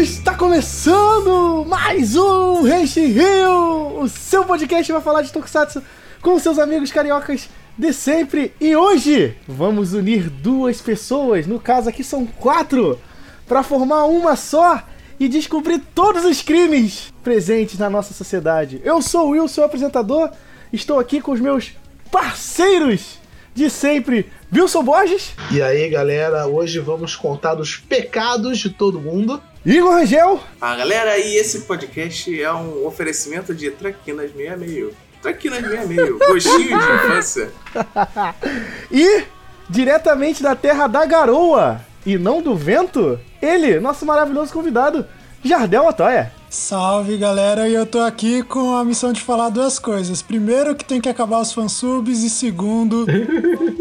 [0.00, 5.82] Está começando mais um Renshin Rio, o seu podcast vai falar de Tokusatsu
[6.22, 8.54] com seus amigos cariocas de sempre.
[8.58, 12.98] E hoje vamos unir duas pessoas, no caso aqui são quatro,
[13.46, 14.82] para formar uma só
[15.20, 18.80] e descobrir todos os crimes presentes na nossa sociedade.
[18.82, 20.30] Eu sou o Will, seu apresentador,
[20.72, 21.72] estou aqui com os meus
[22.10, 23.18] parceiros
[23.54, 25.32] de sempre, Wilson Borges.
[25.50, 29.40] E aí, galera, hoje vamos contar dos pecados de todo mundo.
[29.64, 30.40] Igor Rangel.
[30.60, 34.92] Ah, galera, e esse podcast é um oferecimento de Traquinas 66.
[35.22, 37.50] Traquinas 66, gostinho de infância.
[38.90, 39.24] e,
[39.70, 45.06] diretamente da terra da garoa e não do vento, ele, nosso maravilhoso convidado,
[45.42, 46.32] Jardel Otoya.
[46.54, 50.22] Salve galera, e eu tô aqui com a missão de falar duas coisas.
[50.22, 53.06] Primeiro, que tem que acabar os fansubs, e segundo,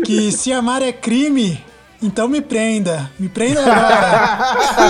[0.03, 1.63] que se amar é crime,
[2.01, 3.11] então me prenda.
[3.19, 4.81] Me prenda agora.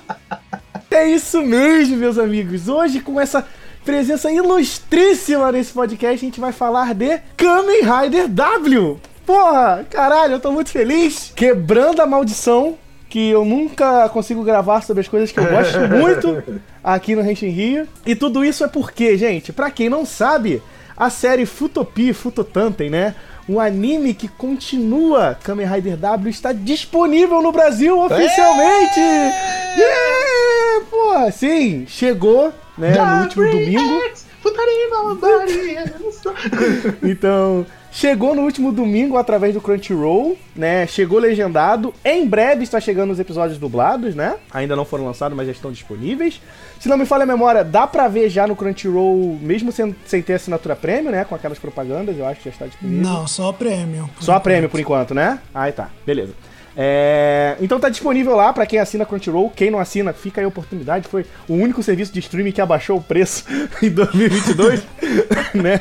[0.90, 2.66] é isso mesmo, meus amigos.
[2.68, 3.46] Hoje, com essa
[3.84, 8.98] presença ilustríssima nesse podcast, a gente vai falar de Kamen Rider W.
[9.26, 11.34] Porra, caralho, eu tô muito feliz.
[11.36, 12.78] Quebrando a maldição
[13.12, 16.42] que eu nunca consigo gravar sobre as coisas que eu gosto muito
[16.82, 17.86] aqui no Renshin Rio.
[18.06, 20.62] E tudo isso é porque, gente, para quem não sabe,
[20.96, 23.14] a série Futopi, Futotanten, né?
[23.46, 28.98] Um anime que continua Kamen Rider W está disponível no Brasil oficialmente!
[28.98, 29.74] É!
[29.76, 30.86] Yeah!
[30.88, 34.00] Pô, sim, chegou, né, no último domingo.
[37.02, 40.86] então, Chegou no último domingo através do Crunchyroll, né?
[40.86, 41.92] Chegou legendado.
[42.02, 44.36] Em breve está chegando os episódios dublados, né?
[44.50, 46.40] Ainda não foram lançados, mas já estão disponíveis.
[46.80, 50.22] Se não me falha a memória, dá pra ver já no Crunchyroll, mesmo sem, sem
[50.22, 51.22] ter assinatura prêmio, né?
[51.26, 53.02] Com aquelas propagandas, eu acho que já está disponível.
[53.02, 54.08] Não, só prêmio.
[54.18, 55.38] Só prêmio por enquanto, né?
[55.54, 56.32] Aí tá, beleza.
[56.76, 57.56] É...
[57.60, 59.50] Então tá disponível lá para quem assina Crunchyroll.
[59.50, 61.08] Quem não assina, fica aí a oportunidade.
[61.08, 63.44] Foi o único serviço de streaming que abaixou o preço
[63.82, 64.82] em 2022,
[65.54, 65.80] né?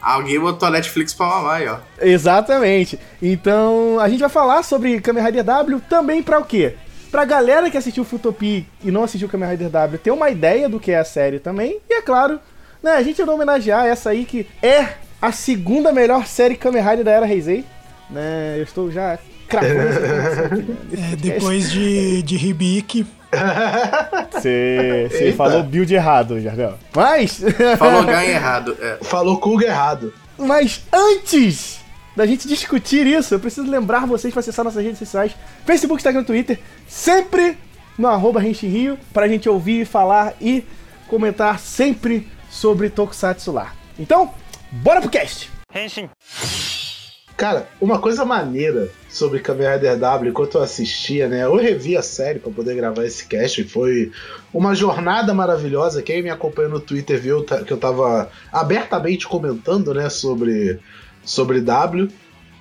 [0.00, 1.78] Alguém botou a Netflix pra mamar aí, ó.
[2.00, 2.98] Exatamente.
[3.20, 6.74] Então a gente vai falar sobre Kamen Rider W também para o quê?
[7.10, 10.78] Pra galera que assistiu Futopi e não assistiu Kamen Rider W ter uma ideia do
[10.78, 11.80] que é a série também.
[11.88, 12.38] E é claro,
[12.82, 17.04] né, a gente vai homenagear essa aí que é a segunda melhor série Kamen Rider
[17.04, 17.64] da era Heisei.
[18.10, 19.18] Né, eu estou já
[21.12, 23.06] é, depois de, de Hibiki.
[24.32, 26.78] Você falou build errado, Jardel.
[26.94, 27.42] Mas.
[27.78, 28.76] Falou ganho errado.
[28.80, 28.98] É.
[29.02, 30.12] Falou Kuga errado.
[30.38, 31.80] Mas antes
[32.16, 35.32] da gente discutir isso, eu preciso lembrar vocês para acessar nossas redes sociais:
[35.64, 36.58] Facebook, Instagram, Twitter,
[36.88, 37.58] sempre
[37.98, 40.64] no arroba Rio, pra gente ouvir, falar e
[41.06, 43.72] comentar sempre sobre Tokusatsu lá.
[43.98, 44.32] Então,
[44.70, 45.50] bora pro cast!
[45.74, 46.08] Henshin.
[47.36, 51.44] Cara, uma coisa maneira sobre Kamen Rider W enquanto eu assistia, né?
[51.44, 53.62] Eu revi a série para poder gravar esse cast.
[53.64, 54.10] Foi
[54.54, 56.02] uma jornada maravilhosa.
[56.02, 60.80] Quem me acompanha no Twitter viu que eu tava abertamente comentando, né, sobre,
[61.22, 62.08] sobre W.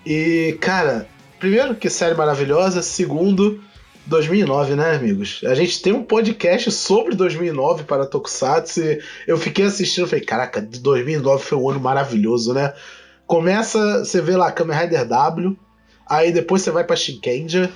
[0.05, 1.07] E, cara,
[1.39, 3.63] primeiro que série maravilhosa, segundo,
[4.05, 5.39] 2009, né, amigos?
[5.45, 8.81] A gente tem um podcast sobre 2009 para Tokusatsu.
[9.25, 12.73] eu fiquei assistindo e falei, caraca, 2009 foi um ano maravilhoso, né?
[13.27, 15.57] Começa, você vê lá Kamen Rider W,
[16.07, 17.71] aí depois você vai pra Shinkenja,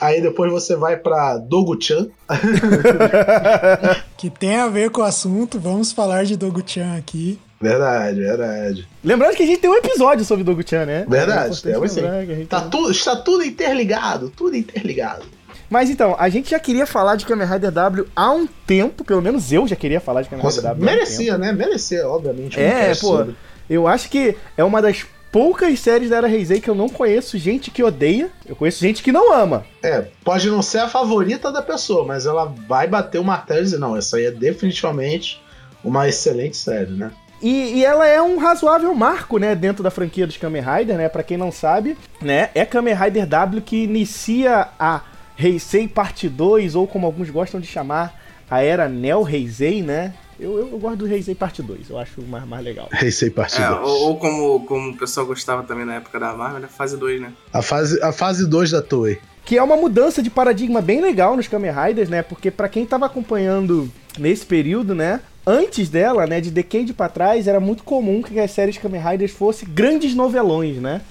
[0.00, 2.08] aí depois você vai pra Dogu-chan.
[4.16, 7.38] que tem a ver com o assunto, vamos falar de Dogu-chan aqui.
[7.60, 8.88] Verdade, verdade.
[9.04, 11.06] Lembrando que a gente tem um episódio sobre Dogu-chan, né?
[11.08, 12.02] Verdade, é temos sim.
[12.48, 12.70] Tá tem...
[12.70, 15.24] tudo, está tudo interligado, tudo interligado.
[15.68, 19.22] Mas então, a gente já queria falar de Kamen Rider W há um tempo, pelo
[19.22, 20.84] menos eu já queria falar de Kamen Rider W.
[20.84, 21.52] Merecia, um né?
[21.52, 22.58] Merecia, obviamente.
[22.58, 23.18] É, pô.
[23.18, 23.36] Sobre.
[23.70, 27.38] Eu acho que é uma das poucas séries da Era Heisei que eu não conheço
[27.38, 28.28] gente que odeia.
[28.44, 29.64] Eu conheço gente que não ama.
[29.80, 33.64] É, pode não ser a favorita da pessoa, mas ela vai bater o martelo e
[33.64, 35.40] dizer, não, essa aí é definitivamente
[35.84, 37.12] uma excelente série, né?
[37.40, 41.08] E, e, ela é um razoável marco, né, dentro da franquia dos Kamen Rider, né?
[41.08, 45.00] Para quem não sabe, né, é Kamen Rider W que inicia a
[45.38, 48.14] Heisei Parte 2 ou como alguns gostam de chamar,
[48.50, 50.12] a era Neo Heisei, né?
[50.40, 52.88] Eu, eu, eu gosto do Heisei Parte 2, eu acho mais, mais legal.
[53.00, 53.80] Heisei Parte é, 2.
[53.86, 56.68] Ou, ou, como, como o pessoal gostava também na época da Marvel, né?
[56.68, 57.32] Fase 2, né?
[57.52, 59.18] A fase, a fase 2 da Toei.
[59.44, 62.22] Que é uma mudança de paradigma bem legal nos Kamen Riders, né?
[62.22, 65.20] Porque para quem tava acompanhando nesse período, né?
[65.46, 69.32] Antes dela, né, de Decade para trás, era muito comum que as séries Kamen Riders
[69.32, 71.02] fossem grandes novelões, né?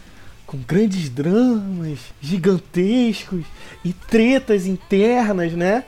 [0.48, 3.44] Com grandes dramas gigantescos
[3.86, 5.84] e tretas internas, né?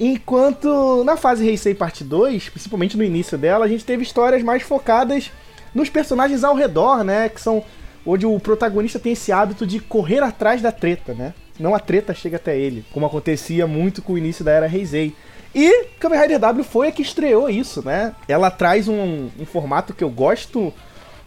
[0.00, 4.62] Enquanto na fase Heisei Parte 2, principalmente no início dela, a gente teve histórias mais
[4.62, 5.30] focadas
[5.74, 7.28] nos personagens ao redor, né?
[7.28, 7.62] Que são
[8.04, 11.34] onde o protagonista tem esse hábito de correr atrás da treta, né?
[11.60, 15.14] não a treta chega até ele, como acontecia muito com o início da era Heisei.
[15.54, 18.14] E Kamen Rider W foi a que estreou isso, né?
[18.26, 20.72] Ela traz um, um formato que eu gosto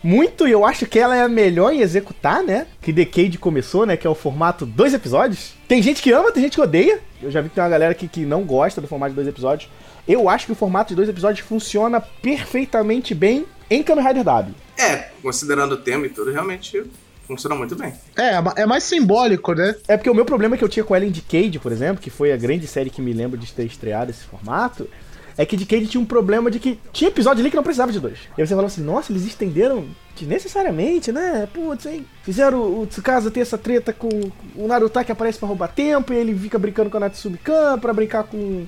[0.02, 2.68] muito e eu acho que ela é a melhor em executar, né?
[2.82, 3.96] Que Decade começou, né?
[3.96, 5.54] Que é o formato dois episódios.
[5.68, 7.00] Tem gente que ama, tem gente que odeia.
[7.24, 9.28] Eu já vi que tem uma galera aqui que não gosta do formato de dois
[9.28, 9.70] episódios.
[10.08, 14.56] Eu acho que o formato de dois episódios funciona perfeitamente bem em Kamen Rider W.
[14.78, 16.84] É, considerando o tema e tudo, realmente
[17.26, 17.94] funciona muito bem.
[18.18, 19.76] É, é mais simbólico, né?
[19.88, 22.32] É porque o meu problema que eu tinha com Ellen Decade, por exemplo, que foi
[22.32, 24.90] a grande série que me lembro de ter estreado esse formato,
[25.38, 28.00] é que Decade tinha um problema de que tinha episódio ali que não precisava de
[28.00, 28.20] dois.
[28.38, 29.86] E você falava assim, nossa, eles estenderam
[30.16, 31.48] desnecessariamente, né?
[31.52, 32.06] Putz, hein?
[32.24, 34.10] Fizeram o Tsukasa ter essa treta com
[34.56, 37.94] o Naruto que aparece pra roubar tempo e ele fica brincando com a Natsumi-kan pra
[37.94, 38.66] brincar com,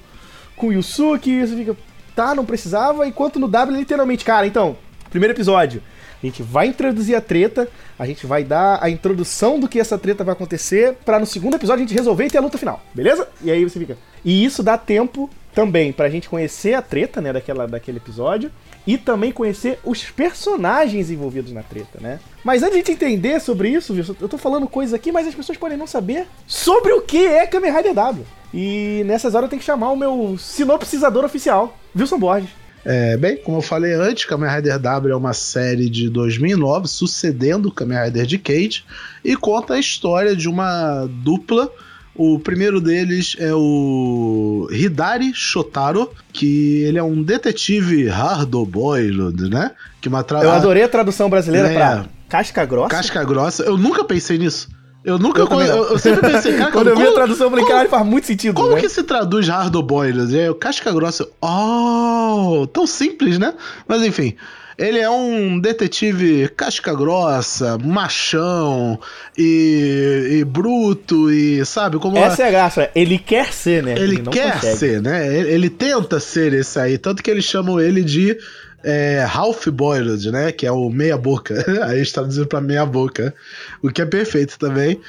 [0.56, 1.78] com o Yusuke e você fica,
[2.16, 3.08] tá, não precisava.
[3.08, 4.76] Enquanto no W, literalmente, cara, então,
[5.12, 5.84] primeiro episódio,
[6.22, 7.68] a gente vai introduzir a treta,
[8.00, 11.56] a gente vai dar a introdução do que essa treta vai acontecer, para no segundo
[11.56, 13.28] episódio a gente resolver e ter a luta final, beleza?
[13.44, 13.98] E aí você fica.
[14.24, 18.52] E isso dá tempo também pra gente conhecer a treta, né, daquela, daquele episódio,
[18.86, 22.19] e também conhecer os personagens envolvidos na treta, né?
[22.44, 25.78] Mas antes de entender sobre isso, eu tô falando coisas aqui, mas as pessoas podem
[25.78, 28.25] não saber sobre o que é Kamen Rider W.
[28.54, 32.50] E nessas horas eu tenho que chamar o meu sinopsizador oficial, Wilson Borges.
[32.84, 37.72] É, bem, como eu falei antes, Kamen Rider W é uma série de 2009, sucedendo
[37.72, 38.86] Kamen Rider Decade,
[39.24, 41.72] e conta a história de uma dupla.
[42.18, 49.72] O primeiro deles é o Hidari Shotaro, que ele é um detetive hard-boiled, né?
[50.00, 50.42] Que uma tra...
[50.42, 51.74] Eu adorei a tradução brasileira É.
[51.74, 52.90] pra casca grossa.
[52.90, 53.64] Casca grossa.
[53.64, 54.70] Eu nunca pensei nisso.
[55.04, 55.42] Eu nunca.
[55.42, 58.06] Eu eu, eu sempre pensei, cara, Quando eu vi a tradução, eu falei, caralho, faz
[58.06, 58.82] muito sentido, Como né?
[58.82, 60.36] que se traduz hard boiled?
[60.40, 61.28] É o casca grossa.
[61.42, 63.54] Oh, tão simples, né?
[63.88, 64.36] Mas enfim,
[64.77, 69.00] ele é um detetive casca grossa, machão
[69.38, 73.95] e, e bruto e sabe como Essa é a graça, ele quer ser, né?
[73.98, 74.77] ele não quer consegue.
[74.77, 75.38] ser, né?
[75.38, 78.38] Ele, ele tenta ser esse aí, tanto que eles chamam ele de
[78.83, 80.51] é, half boiled, né?
[80.51, 81.66] Que é o meia boca.
[81.86, 83.33] Aí eles traduziram pra meia boca,
[83.81, 85.01] o que é perfeito também.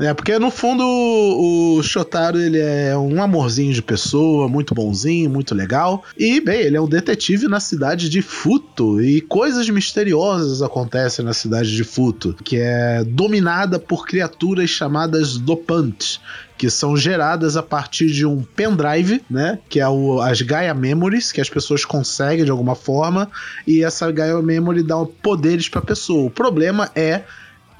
[0.00, 5.54] É, porque no fundo o, Shotaro ele é um amorzinho de pessoa, muito bonzinho, muito
[5.54, 6.02] legal.
[6.16, 9.02] E, bem, ele é um detetive na cidade de Futo.
[9.02, 16.18] E coisas misteriosas acontecem na cidade de Futo, que é dominada por criaturas chamadas dopantes
[16.56, 19.58] que são geradas a partir de um pendrive, né?
[19.66, 23.30] Que é o, as Gaia Memories, que as pessoas conseguem de alguma forma,
[23.66, 26.26] e essa Gaia Memory dá poderes para pessoa.
[26.26, 27.22] O problema é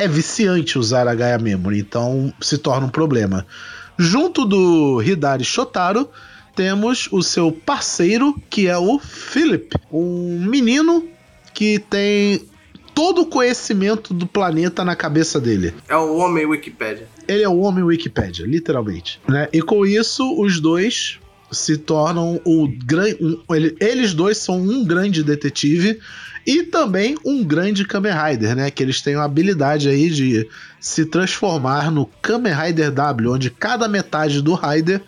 [0.01, 3.47] é viciante usar a Gaia Memory, então se torna um problema.
[3.99, 6.09] Junto do Hidari Shotaro,
[6.57, 11.07] temos o seu parceiro, que é o Philip, um menino
[11.53, 12.43] que tem
[12.95, 15.75] todo o conhecimento do planeta na cabeça dele.
[15.89, 17.07] É o homem Wikipédia.
[17.29, 19.21] Ele é o homem Wikipédia, literalmente.
[19.29, 19.49] Né?
[19.53, 21.19] E com isso, os dois
[21.53, 23.17] se tornam o grande.
[23.21, 25.99] Um, ele- eles dois são um grande detetive
[26.47, 28.71] e também um grande Kamen Rider, né?
[28.71, 30.49] Que eles têm a habilidade aí de
[30.81, 35.03] se transformar no Kamen Rider W, onde cada metade do Rider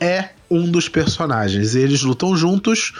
[0.00, 1.74] é um dos personagens.
[1.74, 2.92] E eles lutam juntos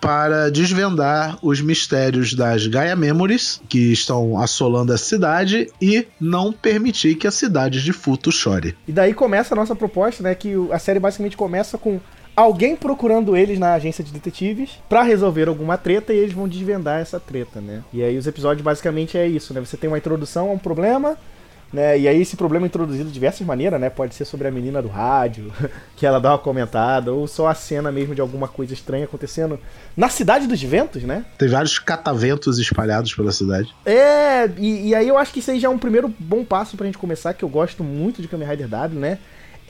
[0.00, 7.16] para desvendar os mistérios das Gaia Memories que estão assolando a cidade e não permitir
[7.16, 8.74] que a cidade de Futo chore.
[8.88, 10.34] E daí começa a nossa proposta, né?
[10.34, 12.00] Que a série basicamente começa com
[12.36, 17.00] alguém procurando eles na agência de detetives pra resolver alguma treta e eles vão desvendar
[17.00, 17.82] essa treta, né?
[17.92, 19.60] E aí os episódios basicamente é isso, né?
[19.60, 21.16] Você tem uma introdução a um problema,
[21.72, 21.98] né?
[21.98, 23.88] E aí esse problema é introduzido de diversas maneiras, né?
[23.90, 25.52] Pode ser sobre a menina do rádio,
[25.96, 29.58] que ela dá uma comentada, ou só a cena mesmo de alguma coisa estranha acontecendo
[29.96, 31.24] na cidade dos ventos, né?
[31.38, 33.74] Tem vários cataventos espalhados pela cidade.
[33.84, 36.76] É, e, e aí eu acho que isso aí já é um primeiro bom passo
[36.76, 39.18] pra gente começar, que eu gosto muito de Kamen Rider W, né?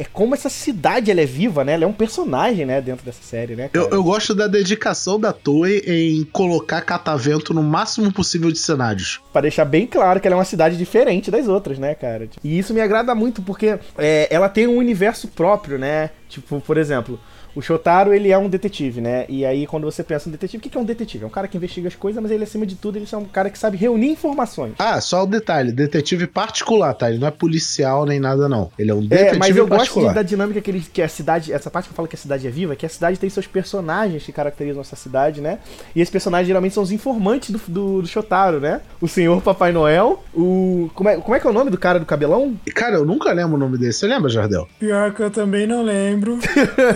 [0.00, 1.74] É como essa cidade ela é viva, né?
[1.74, 3.68] Ela é um personagem, né, dentro dessa série, né?
[3.74, 9.20] Eu, eu gosto da dedicação da Toei em colocar catavento no máximo possível de cenários.
[9.30, 12.30] Pra deixar bem claro que ela é uma cidade diferente das outras, né, cara?
[12.42, 16.08] E isso me agrada muito porque é, ela tem um universo próprio, né?
[16.30, 17.20] Tipo, por exemplo,
[17.54, 19.24] o Shotaro, ele é um detetive, né?
[19.28, 21.24] E aí, quando você pensa em detetive, o que é um detetive?
[21.24, 23.24] É um cara que investiga as coisas, mas ele, acima de tudo, ele é um
[23.24, 24.74] cara que sabe reunir informações.
[24.78, 27.10] Ah, só um detalhe: detetive particular, tá?
[27.10, 28.70] Ele não é policial nem nada, não.
[28.78, 30.08] Ele é um É, detetive mas eu gosto particular.
[30.10, 31.52] de- da dinâmica que, ele, que a cidade.
[31.52, 33.46] Essa parte que eu falo que a cidade é viva, que a cidade tem seus
[33.46, 35.58] personagens que caracterizam essa cidade, né?
[35.94, 38.80] E esses personagens geralmente são os informantes do, do, do Shotaro, né?
[39.00, 40.90] O Senhor Papai Noel, o.
[40.94, 42.54] Como é, como é que é o nome do cara do cabelão?
[42.74, 44.00] Cara, eu nunca lembro o nome desse.
[44.00, 44.68] Você lembra, Jardel?
[44.78, 46.38] Pior que eu também não lembro.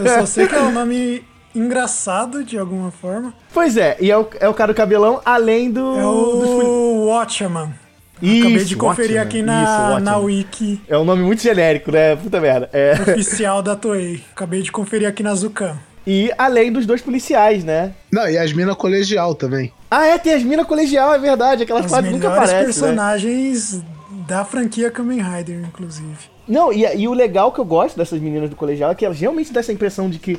[0.05, 1.25] Eu só sei que é um nome
[1.55, 3.33] engraçado de alguma forma.
[3.53, 5.99] Pois é, e é o, é o cara do cabelão, além do.
[5.99, 7.75] É o Watchman.
[8.17, 10.01] Acabei Isso, de conferir aqui isso, na, ótimo.
[10.01, 12.15] na wiki É um nome muito genérico, né?
[12.15, 12.71] Puta merda.
[12.73, 12.93] É.
[12.93, 14.23] oficial da Toei.
[14.33, 15.77] Acabei de conferir aqui na Zukan.
[16.07, 17.93] E além dos dois policiais, né?
[18.13, 19.73] Não, e as minas colegial também.
[19.91, 21.65] Ah, é, tem as minas colegial, é verdade.
[21.65, 22.59] Aquelas Os quase nunca aparecem.
[22.59, 22.65] Né?
[22.65, 23.83] personagens
[24.29, 26.34] da franquia Kamen Rider, inclusive.
[26.47, 29.19] Não, e, e o legal que eu gosto dessas meninas do colegial é que elas
[29.19, 30.39] realmente dão essa impressão de que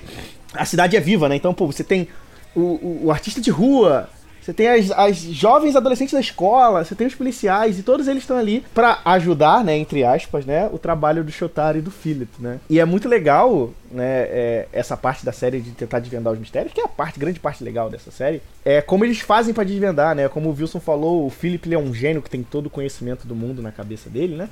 [0.53, 1.35] a cidade é viva, né?
[1.35, 2.07] Então, pô, você tem
[2.55, 4.09] o, o, o artista de rua,
[4.45, 8.21] você tem as, as jovens adolescentes da escola, você tem os policiais, e todos eles
[8.21, 12.31] estão ali pra ajudar, né, entre aspas, né, o trabalho do Shotaro e do Philip,
[12.39, 12.59] né?
[12.69, 16.71] E é muito legal, né, é, essa parte da série de tentar desvendar os mistérios,
[16.71, 20.13] que é a parte, grande parte legal dessa série, é como eles fazem pra desvendar,
[20.15, 20.29] né?
[20.29, 23.35] Como o Wilson falou, o Philip é um gênio que tem todo o conhecimento do
[23.35, 24.47] mundo na cabeça dele, né?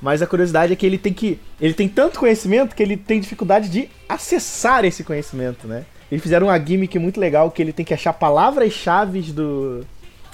[0.00, 1.38] Mas a curiosidade é que ele tem que.
[1.60, 5.84] Ele tem tanto conhecimento que ele tem dificuldade de acessar esse conhecimento, né?
[6.10, 9.84] Eles fizeram uma gimmick muito legal que ele tem que achar palavras-chave do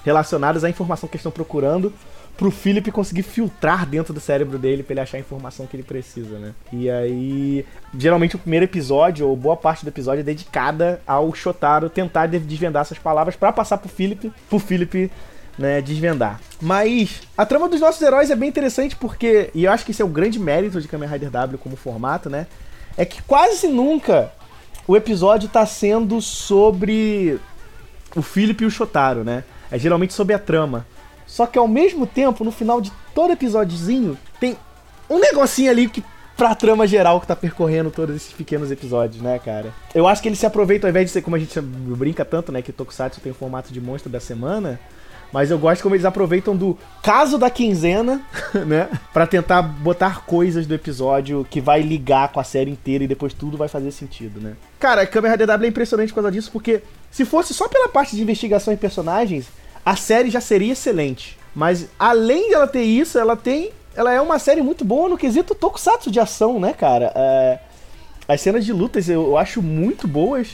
[0.04, 1.92] relacionadas à informação que eles estão procurando
[2.36, 5.82] pro Philip conseguir filtrar dentro do cérebro dele pra ele achar a informação que ele
[5.82, 6.52] precisa, né?
[6.72, 7.64] E aí,
[7.96, 12.38] geralmente o primeiro episódio, ou boa parte do episódio, é dedicada ao Shotaro tentar de-
[12.40, 15.10] desvendar essas palavras pra passar pro Philip, pro Philip
[15.58, 16.40] né, desvendar.
[16.60, 20.02] Mas a trama dos nossos heróis é bem interessante porque, e eu acho que esse
[20.02, 22.46] é o grande mérito de Kamen Rider W como formato, né?
[22.96, 24.32] É que quase nunca
[24.86, 27.38] o episódio tá sendo sobre
[28.14, 29.44] o Philip e o Shotaro, né?
[29.70, 30.86] É geralmente sobre a trama.
[31.26, 34.56] Só que ao mesmo tempo, no final de todo episódiozinho, tem
[35.08, 36.04] um negocinho ali que
[36.36, 39.72] pra trama geral que tá percorrendo todos esses pequenos episódios, né, cara?
[39.94, 42.50] Eu acho que eles se aproveitam, ao invés de ser como a gente brinca tanto,
[42.50, 44.80] né, que Tokusatsu tem o formato de monstro da semana,
[45.32, 48.20] mas eu gosto como eles aproveitam do caso da quinzena,
[48.66, 48.88] né?
[49.12, 53.32] Pra tentar botar coisas do episódio que vai ligar com a série inteira e depois
[53.32, 54.54] tudo vai fazer sentido, né?
[54.78, 57.88] Cara, a Kamen Rider W é impressionante por causa disso, porque se fosse só pela
[57.88, 59.46] parte de investigação e personagens,
[59.84, 61.38] a série já seria excelente.
[61.54, 63.70] Mas além dela ter isso, ela tem.
[63.94, 67.12] Ela é uma série muito boa no quesito tokusatsu de ação, né, cara?
[67.14, 67.58] É,
[68.26, 70.48] as cenas de lutas eu acho muito boas.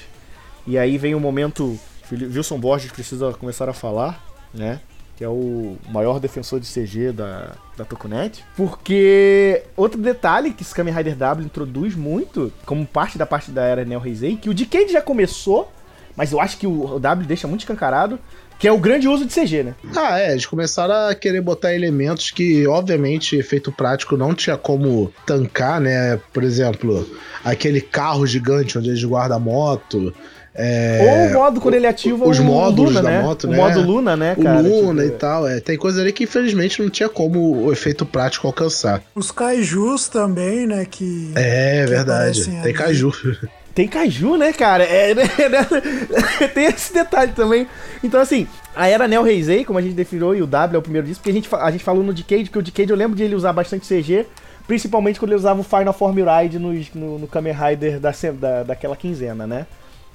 [0.67, 1.79] E aí vem o momento.
[2.11, 4.81] Wilson Borges precisa começar a falar, né?
[5.17, 8.45] Que é o maior defensor de CG da, da Tokunet.
[8.57, 13.63] Porque outro detalhe que esse Kamen Rider W introduz muito, como parte da parte da
[13.63, 15.73] era Neo Heisei, que o Decade já começou,
[16.15, 18.19] mas eu acho que o, W deixa muito escancarado,
[18.59, 19.75] que é o grande uso de CG, né?
[19.97, 25.13] Ah, é, eles começaram a querer botar elementos que, obviamente, efeito prático não tinha como
[25.25, 26.21] tancar, né?
[26.33, 27.09] Por exemplo,
[27.45, 30.13] aquele carro gigante onde eles guardam a moto.
[30.61, 33.23] É, Ou o modo quando ele ativa os o módulos Luna, da né?
[33.23, 33.57] moto, o né?
[33.57, 34.61] modo Luna, né, o cara?
[34.61, 35.47] Luna Tipo, e tal.
[35.49, 39.01] É, tem coisa ali que infelizmente não tinha como o efeito prático alcançar.
[39.15, 40.85] Os kaijus também, né?
[40.91, 41.31] Que.
[41.37, 42.45] É que verdade.
[42.45, 42.73] Tem ali.
[42.73, 43.13] caju.
[43.73, 44.83] Tem caju, né, cara?
[44.83, 45.23] É, né,
[46.53, 47.65] tem esse detalhe também.
[48.03, 50.83] Então, assim, a era Neo Heisei, como a gente definiu, e o W é o
[50.83, 53.17] primeiro disso, porque a gente, a gente falou no Decade, que o Decade eu lembro
[53.17, 54.27] de ele usar bastante CG,
[54.67, 58.63] principalmente quando ele usava o Final Form Ride nos- no, no Kamen Rider da, da,
[58.65, 59.65] daquela quinzena, né?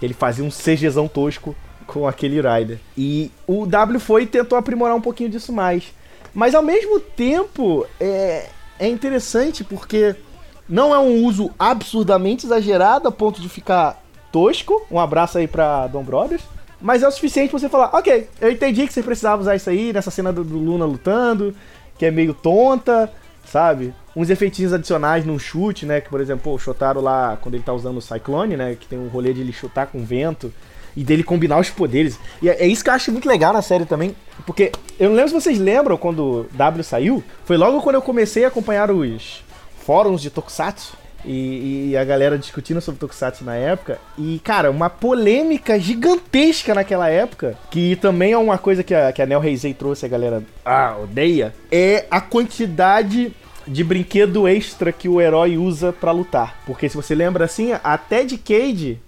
[0.03, 1.55] Ele fazia um CGzão tosco
[1.87, 2.77] com aquele Rider.
[2.97, 5.93] E o W foi e tentou aprimorar um pouquinho disso mais.
[6.33, 10.13] Mas ao mesmo tempo, é, é interessante porque
[10.67, 14.85] não é um uso absurdamente exagerado a ponto de ficar tosco.
[14.91, 16.41] Um abraço aí pra Dom Brothers.
[16.81, 19.69] Mas é o suficiente pra você falar, ok, eu entendi que você precisava usar isso
[19.69, 21.55] aí nessa cena do, do Luna lutando,
[21.97, 23.09] que é meio tonta,
[23.45, 23.93] sabe?
[24.15, 26.01] Uns efeitinhos adicionais num chute, né?
[26.01, 28.75] Que, por exemplo, o Shotaro lá, quando ele tá usando o Cyclone, né?
[28.79, 30.53] Que tem um rolê de ele chutar com vento
[30.95, 32.19] e dele combinar os poderes.
[32.41, 35.15] E é, é isso que eu acho muito legal na série também, porque eu não
[35.15, 39.43] lembro se vocês lembram quando W saiu, foi logo quando eu comecei a acompanhar os
[39.85, 43.99] fóruns de Tokusatsu e, e a galera discutindo sobre Tokusatsu na época.
[44.17, 49.21] E, cara, uma polêmica gigantesca naquela época, que também é uma coisa que a, que
[49.21, 53.33] a Neo Heisei trouxe, a galera ah, odeia, é a quantidade
[53.67, 56.57] de brinquedo extra que o herói usa pra lutar.
[56.65, 58.99] Porque se você lembra assim, até de Cade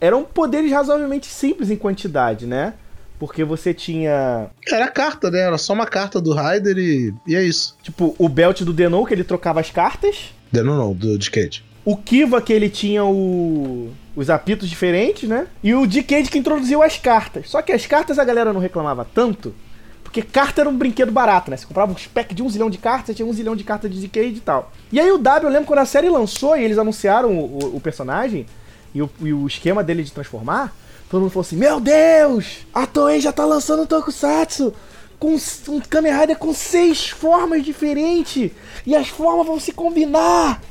[0.00, 2.74] eram poderes razoavelmente simples em quantidade, né?
[3.18, 5.40] Porque você tinha, Era carta, né?
[5.40, 7.74] Era só uma carta do Raider e, e é isso.
[7.82, 10.34] tipo, o belt do Denou, que ele trocava as cartas.
[10.52, 11.64] Não, não, do Decade.
[11.84, 13.90] O Kiva, que ele tinha o...
[14.16, 15.46] os apitos diferentes, né?
[15.62, 17.48] E o Decade que introduziu as cartas.
[17.50, 19.54] Só que as cartas a galera não reclamava tanto,
[20.02, 21.56] porque carta era um brinquedo barato, né?
[21.56, 24.00] Você comprava um pack de um zilhão de cartas, tinha um zilhão de cartas de
[24.00, 24.72] Decade e tal.
[24.90, 27.76] E aí o W, eu lembro quando a série lançou e eles anunciaram o, o-
[27.76, 28.46] o personagem
[28.94, 30.74] e o, e o esquema dele de transformar,
[31.10, 32.66] todo mundo falou assim, meu Deus!
[32.74, 34.72] A Toei já tá lançando o Tokusatsu!
[35.18, 35.36] Com
[35.68, 38.50] um Kamen Rider com seis formas diferentes!
[38.86, 40.62] E as formas vão se combinar!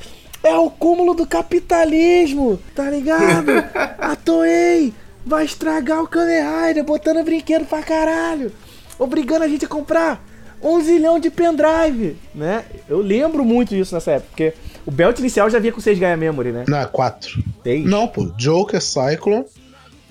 [0.43, 3.51] É o cúmulo do capitalismo, tá ligado?
[3.97, 4.93] A Toei
[5.25, 8.51] vai estragar o Kamen Rider botando brinquedo pra caralho,
[8.99, 10.23] obrigando a gente a comprar
[10.61, 12.65] um zilhão de pendrive, né?
[12.87, 14.53] Eu lembro muito disso nessa época, porque
[14.85, 16.65] o belt inicial já vinha com 6 Gaia Memory, né?
[16.67, 17.43] Não, é 4.
[17.63, 17.85] 6.
[17.85, 18.25] Não, pô.
[18.37, 19.45] Joker, Cyclone,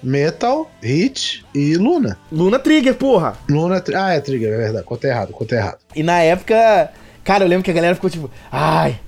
[0.04, 2.18] Metal, Hit e Luna.
[2.30, 3.36] Luna Trigger, porra!
[3.48, 3.82] Luna.
[3.94, 4.84] Ah, é Trigger, é verdade.
[4.84, 5.78] Contei errado, contei errado.
[5.96, 6.90] E na época,
[7.24, 9.00] cara, eu lembro que a galera ficou tipo, ai,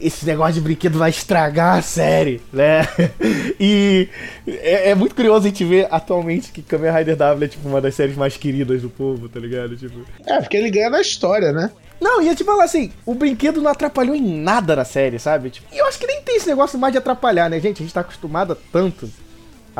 [0.00, 2.86] esse negócio de brinquedo vai estragar a série, né?
[3.60, 4.08] E
[4.46, 7.80] é, é muito curioso a gente ver atualmente que Kamen Rider W é tipo uma
[7.80, 9.76] das séries mais queridas do povo, tá ligado?
[9.76, 10.04] Tipo.
[10.24, 11.72] É, porque ele ganha na história, né?
[12.00, 15.50] Não, ia te falar assim, o brinquedo não atrapalhou em nada na série, sabe?
[15.50, 17.82] Tipo, e eu acho que nem tem esse negócio mais de atrapalhar, né, gente?
[17.82, 19.10] A gente tá acostumado a tanto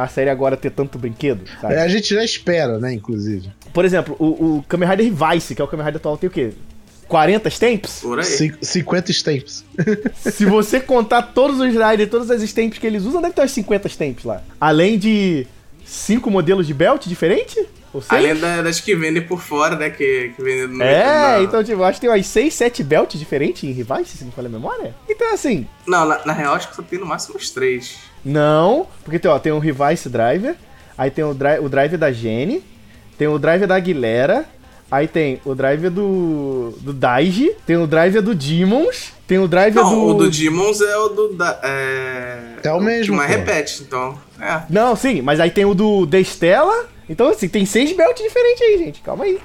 [0.03, 1.75] a série agora ter tanto brinquedo, sabe?
[1.77, 3.51] A gente já espera, né, inclusive.
[3.73, 6.33] Por exemplo, o, o Kamen Rider Vice, que é o Kamen Rider atual, tem o
[6.33, 6.53] quê?
[7.09, 8.01] 40 stamps?
[8.03, 8.25] Por aí.
[8.25, 9.65] Cin- 50 stamps.
[10.17, 13.51] Se você contar todos os Riders, todas as stamps que eles usam, deve ter umas
[13.53, 14.43] 50 stamps lá.
[14.61, 15.47] Além de
[15.87, 17.07] cinco modelos de belt?
[17.95, 18.13] Ou seis?
[18.23, 19.89] Além da- das que vendem por fora, né?
[19.89, 23.19] Que, que vendem no É, na- então tipo, acho que tem umas 6, 7 belts
[23.19, 24.95] diferentes em Revice, se não me falha a memória.
[25.09, 27.97] Então assim, Não, na, na real acho que só tem no máximo uns três.
[28.25, 30.57] Não, porque tem, ó, tem o Revice Driver,
[30.97, 32.63] aí tem o, dri o drive da Jenny,
[33.17, 34.45] tem o drive da Aguilera,
[34.91, 39.75] aí tem o drive do, do Daiji, tem o drive do Demons, tem o drive
[39.75, 40.07] Não, do...
[40.07, 41.35] o do Demons é o do.
[41.35, 42.39] Da, é...
[42.63, 43.37] É o mesmo, Que mais pô.
[43.37, 44.19] repete, então.
[44.41, 44.63] É.
[44.71, 46.87] Não, sim, mas aí tem o do Destela.
[47.11, 49.01] Então, assim, tem seis belts diferentes aí, gente.
[49.01, 49.39] Calma aí.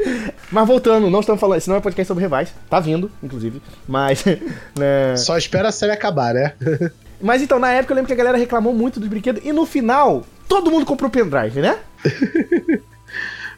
[0.50, 1.58] mas voltando, não estamos falando.
[1.58, 2.52] Esse não é podcast sobre Revise.
[2.68, 3.62] Tá vindo, inclusive.
[3.88, 4.24] Mas.
[4.78, 5.16] Né...
[5.16, 6.54] Só espera a série acabar, né?
[7.20, 9.42] Mas então, na época eu lembro que a galera reclamou muito dos brinquedos.
[9.44, 11.78] E no final, todo mundo comprou pendrive, né?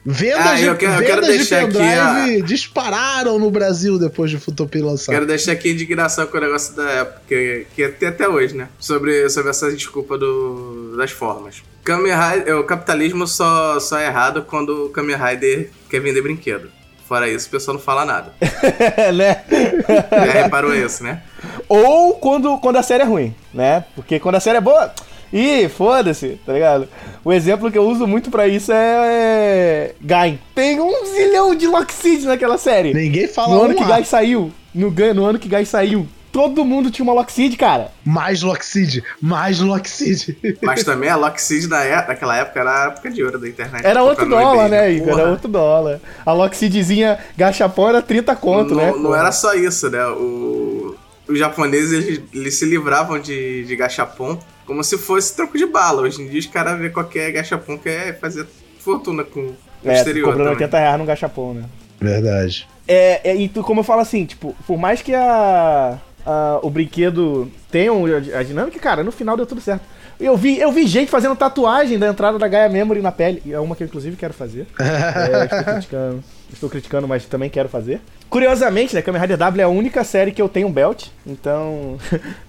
[0.05, 3.97] Vendas, Ah, de, eu quero- eu vendas quero de deixar aqui pendrive dispararam no Brasil
[3.97, 5.13] depois de Futopia lançar.
[5.13, 8.53] Quero deixar aqui a indignação com o negócio da época, que, que tem até hoje,
[8.53, 8.67] né?
[8.77, 11.63] Sobre, sobre essa desculpa do, das formas.
[11.85, 16.69] Kamen Rider, o capitalismo só, só é errado quando o Kamen Rider quer vender brinquedo.
[17.13, 18.33] Fora isso, o pessoal não fala nada.
[19.13, 19.43] né?
[20.25, 21.21] Já reparou isso, né?
[21.69, 23.85] Ou quando, quando a série é ruim, né?
[23.95, 24.91] Porque quando a série é boa.
[25.31, 26.89] Ih, foda-se, tá ligado?
[27.23, 29.93] O exemplo que eu uso muito pra isso é.
[30.01, 30.39] Gain.
[30.55, 32.95] Tem um zilhão de Lockseed naquela série.
[32.95, 33.97] Ninguém fala No ano que A.
[33.97, 37.91] Guy saiu, no, no ano que Guy saiu, todo mundo tinha uma Lockseed, cara.
[38.03, 40.35] Mais Lockseed, mais Lockseed.
[40.63, 43.85] Mas também a Lockseed na é- naquela época era a época de ouro da internet.
[43.85, 45.19] Era outro Comprando dólar, eBay, né, Igor?
[45.19, 46.01] Era outro dólar.
[46.25, 48.91] A Lockseedzinha gachapão era 30 conto, não, né?
[48.97, 50.05] Não era só isso, né?
[50.07, 50.95] O,
[51.29, 56.01] os japoneses eles, eles se livravam de, de gachapon como se fosse troco de bala.
[56.01, 58.45] Hoje em dia os caras vê qualquer gachapon quer fazer
[58.79, 60.25] fortuna com o É, exterior.
[60.29, 60.63] cobrando também.
[60.65, 61.63] 80 reais num gachapão, né?
[62.01, 62.67] Verdade.
[62.87, 66.69] É, é, e tu, como eu falo assim, tipo, por mais que a, a- o
[66.69, 69.81] brinquedo tenha um- a, dinâmica, cara, no final deu tudo certo.
[70.19, 73.41] Eu vi, eu vi gente fazendo tatuagem da entrada da Gaia Memory na pele.
[73.45, 74.67] E é uma que eu inclusive quero fazer.
[74.79, 76.23] É, estou criticando.
[76.53, 77.99] Estou criticando, mas também quero fazer.
[78.29, 81.07] Curiosamente, né, Kamen Rider W é a única série que eu tenho um belt.
[81.25, 81.97] Então.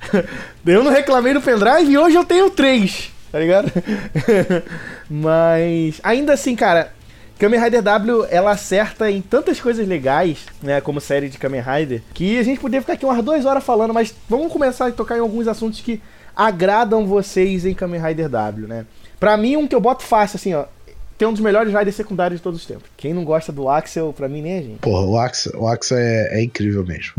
[0.66, 3.72] eu não reclamei no pendrive e hoje eu tenho três, tá ligado?
[5.10, 6.00] mas.
[6.02, 6.92] Ainda assim, cara,
[7.38, 12.02] Kamen Rider W, ela acerta em tantas coisas legais, né, como série de Kamen Rider,
[12.14, 15.16] que a gente poderia ficar aqui umas duas horas falando, mas vamos começar a tocar
[15.16, 16.00] em alguns assuntos que
[16.34, 18.86] agradam vocês em Kamen Rider W, né?
[19.18, 20.64] Pra mim, um que eu boto fácil, assim, ó,
[21.16, 22.88] tem um dos melhores Riders secundários de todos os tempos.
[22.96, 24.78] Quem não gosta do Axel, pra mim, nem é gente.
[24.80, 27.14] Porra, o Axel, o Axel é, é incrível mesmo.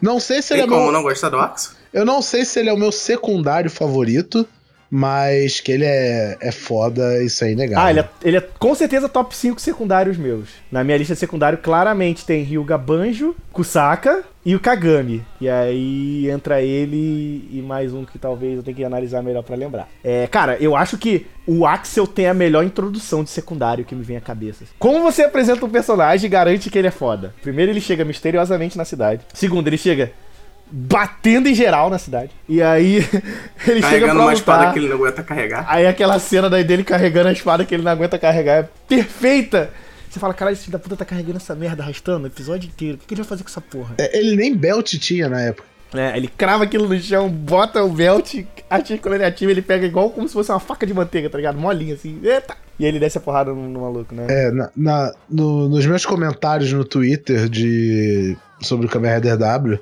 [0.00, 1.72] Não sei se ele Tem é como meu, não gostar do Axel?
[1.92, 4.46] Eu não sei se ele é o meu secundário favorito,
[4.90, 7.84] mas que ele é, é foda, isso é inegável.
[7.84, 10.48] Ah, ele é, ele é com certeza top 5 secundários meus.
[10.70, 15.24] Na minha lista de secundário, claramente tem Ryuga Banjo, Kusaka e o Kagami.
[15.40, 19.54] E aí entra ele e mais um que talvez eu tenha que analisar melhor pra
[19.54, 19.88] lembrar.
[20.02, 24.02] É, cara, eu acho que o Axel tem a melhor introdução de secundário que me
[24.02, 24.64] vem à cabeça.
[24.78, 27.34] Como você apresenta um personagem garante que ele é foda?
[27.42, 29.22] Primeiro, ele chega misteriosamente na cidade.
[29.34, 30.12] Segundo, ele chega
[30.70, 32.30] batendo em geral na cidade.
[32.48, 32.96] E aí
[33.66, 34.34] ele chega Carregando pra uma lutar.
[34.34, 35.64] espada que ele não aguenta carregar.
[35.68, 39.70] Aí aquela cena daí dele carregando a espada que ele não aguenta carregar é perfeita.
[40.08, 42.96] Você fala, caralho, esse filho da puta tá carregando essa merda, arrastando o episódio inteiro.
[42.96, 43.94] O que, ele vai fazer com essa porra?
[43.98, 45.68] É, Ele nem belt tinha na época.
[45.94, 48.34] É, ele crava aquilo no chão, bota o belt,
[48.68, 51.36] ativa quando ele ativa, ele pega igual como se fosse uma faca de manteiga, tá
[51.36, 51.58] ligado?
[51.58, 52.56] Molinho assim, eita!
[52.78, 54.24] E aí ele desce a porrada no, no maluco, né?
[54.28, 59.80] É, na, na- no- nos meus comentários no Twitter de, sobre o Kamen Rider W,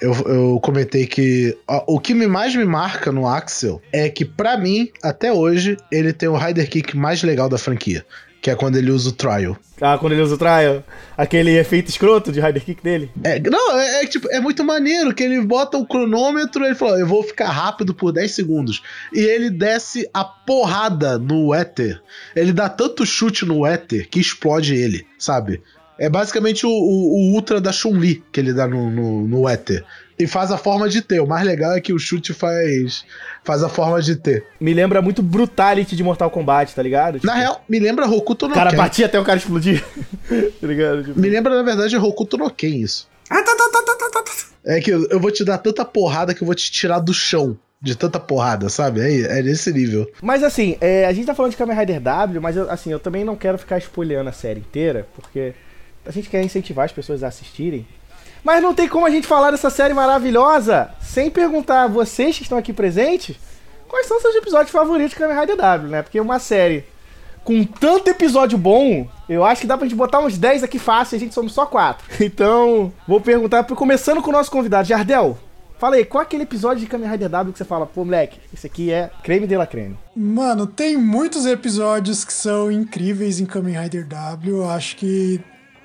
[0.00, 4.56] eu, eu comentei que ó, o que mais me marca no Axel é que, pra
[4.56, 8.04] mim, até hoje, ele tem o Rider Kick mais legal da franquia.
[8.40, 9.56] Que é quando ele usa o Trial.
[9.80, 10.84] Ah, quando ele usa o trial,
[11.16, 13.10] aquele efeito escroto de Rider Kick dele.
[13.24, 16.74] É, não, é, é, tipo, é muito maneiro que ele bota o cronômetro e ele
[16.74, 18.82] fala, eu vou ficar rápido por 10 segundos.
[19.12, 22.00] E ele desce a porrada no éter.
[22.36, 25.60] Ele dá tanto chute no éter que explode ele, sabe?
[25.98, 29.84] É basicamente o, o, o Ultra da Chun-Li que ele dá no, no, no éter.
[30.18, 31.18] E faz a forma de T.
[31.20, 33.04] O mais legal é que o chute faz,
[33.42, 34.44] faz a forma de T.
[34.60, 37.14] Me lembra muito Brutality de Mortal Kombat, tá ligado?
[37.14, 38.76] Tipo, Na real, me lembra Hokuto o no cara Ken.
[38.76, 39.84] batia até o cara explodir.
[40.60, 41.02] tá ligado?
[41.04, 43.08] Tipo, Me lembra, na verdade, Hokuto no Ken isso.
[43.28, 44.32] Ah, tá, tá, tá, tá, tá, tá, tá.
[44.64, 47.12] É que eu eu vou te dar tanta porrada que eu vou te tirar do
[47.12, 47.58] chão.
[47.82, 49.00] De tanta porrada, sabe?
[49.00, 50.10] É, é nesse nível.
[50.22, 52.98] Mas assim, é, a gente tá falando de Kamen Rider W, mas eu, assim, eu
[52.98, 55.52] também não quero ficar spoileando a série inteira, porque
[56.06, 57.86] a gente quer incentivar as pessoas a assistirem.
[58.42, 62.42] Mas não tem como a gente falar dessa série maravilhosa sem perguntar a vocês que
[62.42, 63.36] estão aqui presentes
[63.94, 66.02] quais são seus episódios favoritos de Kamen Rider W, né?
[66.02, 66.84] Porque uma série
[67.44, 71.14] com tanto episódio bom, eu acho que dá pra gente botar uns 10 aqui fácil
[71.14, 72.04] e a gente somos só 4.
[72.24, 75.38] Então, vou perguntar, começando com o nosso convidado, Jardel.
[75.78, 78.40] Fala aí, qual é aquele episódio de Kamen Rider W que você fala, pô, moleque,
[78.52, 79.96] esse aqui é creme de la creme?
[80.16, 84.56] Mano, tem muitos episódios que são incríveis em Kamen Rider W.
[84.56, 85.40] Eu acho que,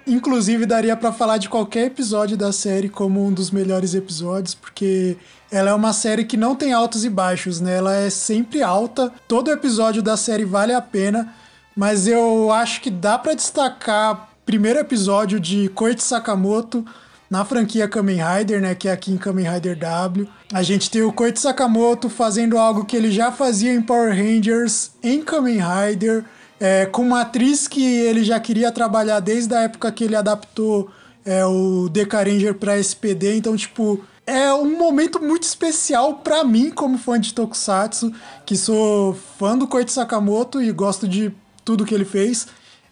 [0.09, 5.17] inclusive, daria pra falar de qualquer episódio da série como um dos melhores episódios, porque
[5.51, 7.77] ela é uma série que não tem altos e baixos, né?
[7.77, 9.11] Ela é sempre alta.
[9.27, 11.33] Todo episódio da série vale a pena,
[11.75, 16.85] mas eu acho que dá pra destacar primeiro episódio de Koichi Sakamoto
[17.29, 20.27] na franquia Kamen Rider, né, que é aqui em Kamen Rider W.
[20.51, 24.91] A gente tem o Koichi Sakamoto fazendo algo que ele já fazia em Power Rangers,
[25.03, 26.25] em Kamen Rider,
[26.59, 30.89] é, com uma atriz que ele já queria trabalhar desde a época que ele adaptou
[31.25, 33.37] é, o Deca Ranger pra SPD.
[33.37, 38.11] Então, tipo, é um momento muito especial pra mim como fã de Tokusatsu,
[38.45, 41.31] que sou fã do Koichi Sakamoto e gosto de
[41.63, 42.47] tudo que ele fez.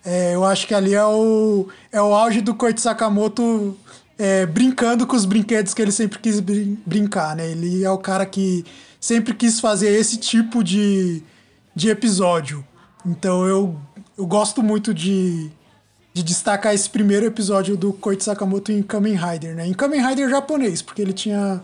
[0.05, 3.77] É, eu acho que ali é o, é o auge do Koichi Sakamoto
[4.17, 7.51] é, brincando com os brinquedos que ele sempre quis brin- brincar, né?
[7.51, 8.63] Ele é o cara que
[8.99, 11.21] sempre quis fazer esse tipo de,
[11.75, 12.65] de episódio.
[13.07, 13.75] Então eu,
[14.17, 15.49] eu gosto muito de,
[16.13, 19.65] de destacar esse primeiro episódio do Koichi Sakamoto em Kamen Rider, né?
[19.65, 21.61] Em Kamen Rider japonês, porque ele tinha,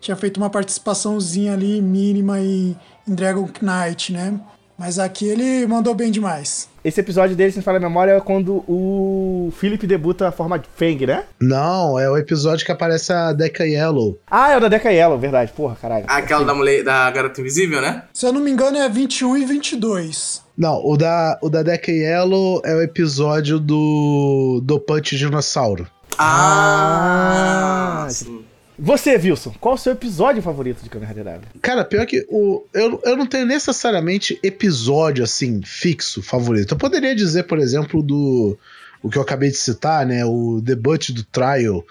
[0.00, 4.40] tinha feito uma participaçãozinha ali mínima em, em Dragon Knight, né?
[4.78, 6.68] Mas aqui ele mandou bem demais.
[6.84, 10.58] Esse episódio dele, se não falar a memória, é quando o Philip debuta a forma
[10.58, 11.24] de Fang, né?
[11.40, 14.18] Não, é o episódio que aparece a Deca Yellow.
[14.30, 15.50] Ah, é o da Deca Yellow, verdade.
[15.52, 16.04] Porra, caralho.
[16.06, 18.02] Aquela da mulher, da garota invisível, né?
[18.12, 20.45] Se eu não me engano, é 21 e 22.
[20.56, 25.86] Não, o da, o da Deca Yellow é o episódio do, do Punch Dinossauro.
[26.18, 28.42] Ah, Ah, sim.
[28.78, 31.40] Você, Wilson, qual o seu episódio favorito de Kamen Rider?
[31.62, 36.74] Cara, pior que o, eu, eu não tenho necessariamente episódio assim, fixo, favorito.
[36.74, 38.58] Eu poderia dizer, por exemplo, do.
[39.02, 40.24] O que eu acabei de citar, né?
[40.26, 41.84] O debut do Trial,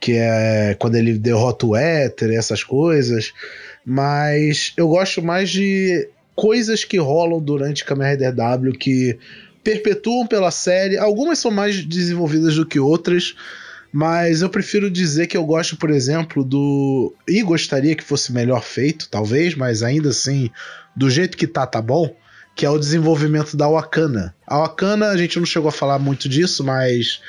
[0.00, 3.32] que é quando ele derrota o Éter, essas coisas.
[3.84, 9.18] Mas eu gosto mais de coisas que rolam durante Kamen Rider W que
[9.64, 10.96] perpetuam pela série.
[10.96, 13.34] Algumas são mais desenvolvidas do que outras.
[13.92, 17.12] Mas eu prefiro dizer que eu gosto, por exemplo, do.
[17.26, 20.48] E gostaria que fosse melhor feito, talvez, mas ainda assim,
[20.94, 22.14] do jeito que tá, tá bom.
[22.54, 24.34] Que é o desenvolvimento da Wakana.
[24.46, 27.20] A Wakana, a gente não chegou a falar muito disso, mas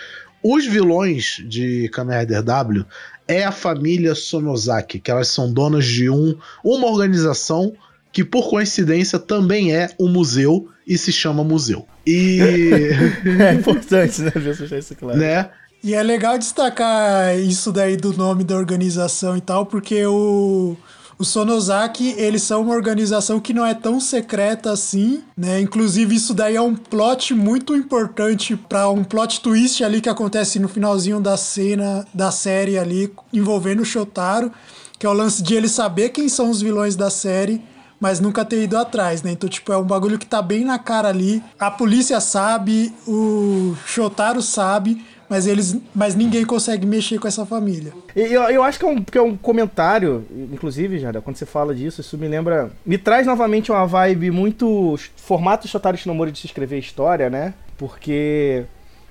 [0.44, 2.86] os vilões de Kamen Rider W
[3.28, 7.74] é a família Sonozaki, que elas são donas de um, uma organização
[8.12, 11.86] que, por coincidência, também é um museu e se chama museu.
[12.06, 12.40] E.
[13.40, 15.20] É importante, né, deixar isso claro.
[15.20, 15.50] né?
[15.84, 20.76] E é legal destacar isso daí do nome da organização e tal, porque o,
[21.18, 25.62] o Sonozaki, eles são uma organização que não é tão secreta assim, né?
[25.62, 30.60] Inclusive, isso daí é um plot muito importante para um plot twist ali que acontece
[30.60, 34.52] no finalzinho da cena da série ali, envolvendo o Shotaro,
[34.98, 37.62] que é o lance de ele saber quem são os vilões da série
[38.00, 39.32] mas nunca ter ido atrás, né?
[39.32, 41.44] Então, tipo, é um bagulho que tá bem na cara ali.
[41.60, 47.94] A polícia sabe, o Shotaro sabe, mas eles, mas ninguém consegue mexer com essa família.
[48.16, 51.76] Eu, eu acho que é, um, que é um comentário, inclusive, Jada, quando você fala
[51.76, 52.72] disso, isso me lembra.
[52.86, 54.98] Me traz novamente uma vibe muito.
[55.16, 57.54] formato Shotaro Shinomori de se escrever história, né?
[57.78, 58.66] Porque.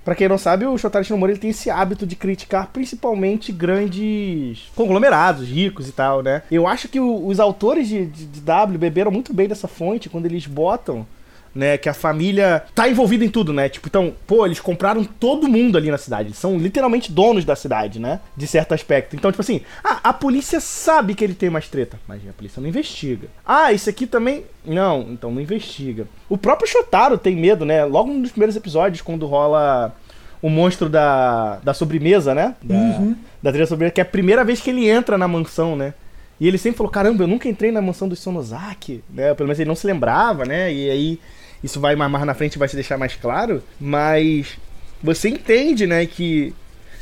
[0.09, 4.61] Pra quem não sabe, o Shotaro Shinomori ele tem esse hábito de criticar principalmente grandes
[4.75, 6.41] conglomerados, ricos e tal, né?
[6.51, 10.09] Eu acho que o- os autores de, de- de W beberam muito bem dessa fonte
[10.09, 11.07] quando eles botam
[11.55, 11.79] né?
[11.79, 13.69] Que a família tá envolvida em tudo, né?
[13.69, 16.29] Tipo, então, pô, eles compraram todo mundo ali na cidade.
[16.29, 18.21] Eles são literalmente donos da cidade, né?
[18.37, 19.17] De certo aspecto.
[19.17, 22.61] Então, tipo assim, ah, a polícia sabe que ele tem mais treta, mas a polícia
[22.61, 23.29] não investiga.
[23.47, 24.45] Ah, isso aqui também.
[24.65, 26.07] Não, então não investiga.
[26.29, 27.85] O próprio Shotaro tem medo, né?
[27.85, 29.95] Logo nos primeiros episódios, quando rola
[30.41, 32.55] o monstro da, da sobremesa, né?
[32.63, 32.77] Da,
[33.43, 35.95] da trilha sobremesa, que é a primeira vez que ele entra na mansão, né?
[36.41, 39.35] E ele sempre falou: caramba, eu nunca entrei na mansão do Sonozaki, né?
[39.35, 40.73] Pelo menos ele não se lembrava, né?
[40.73, 41.21] E aí
[41.63, 43.63] isso vai mais na frente vai se deixar mais claro.
[43.81, 44.59] Mas
[45.03, 46.55] você entende, né, que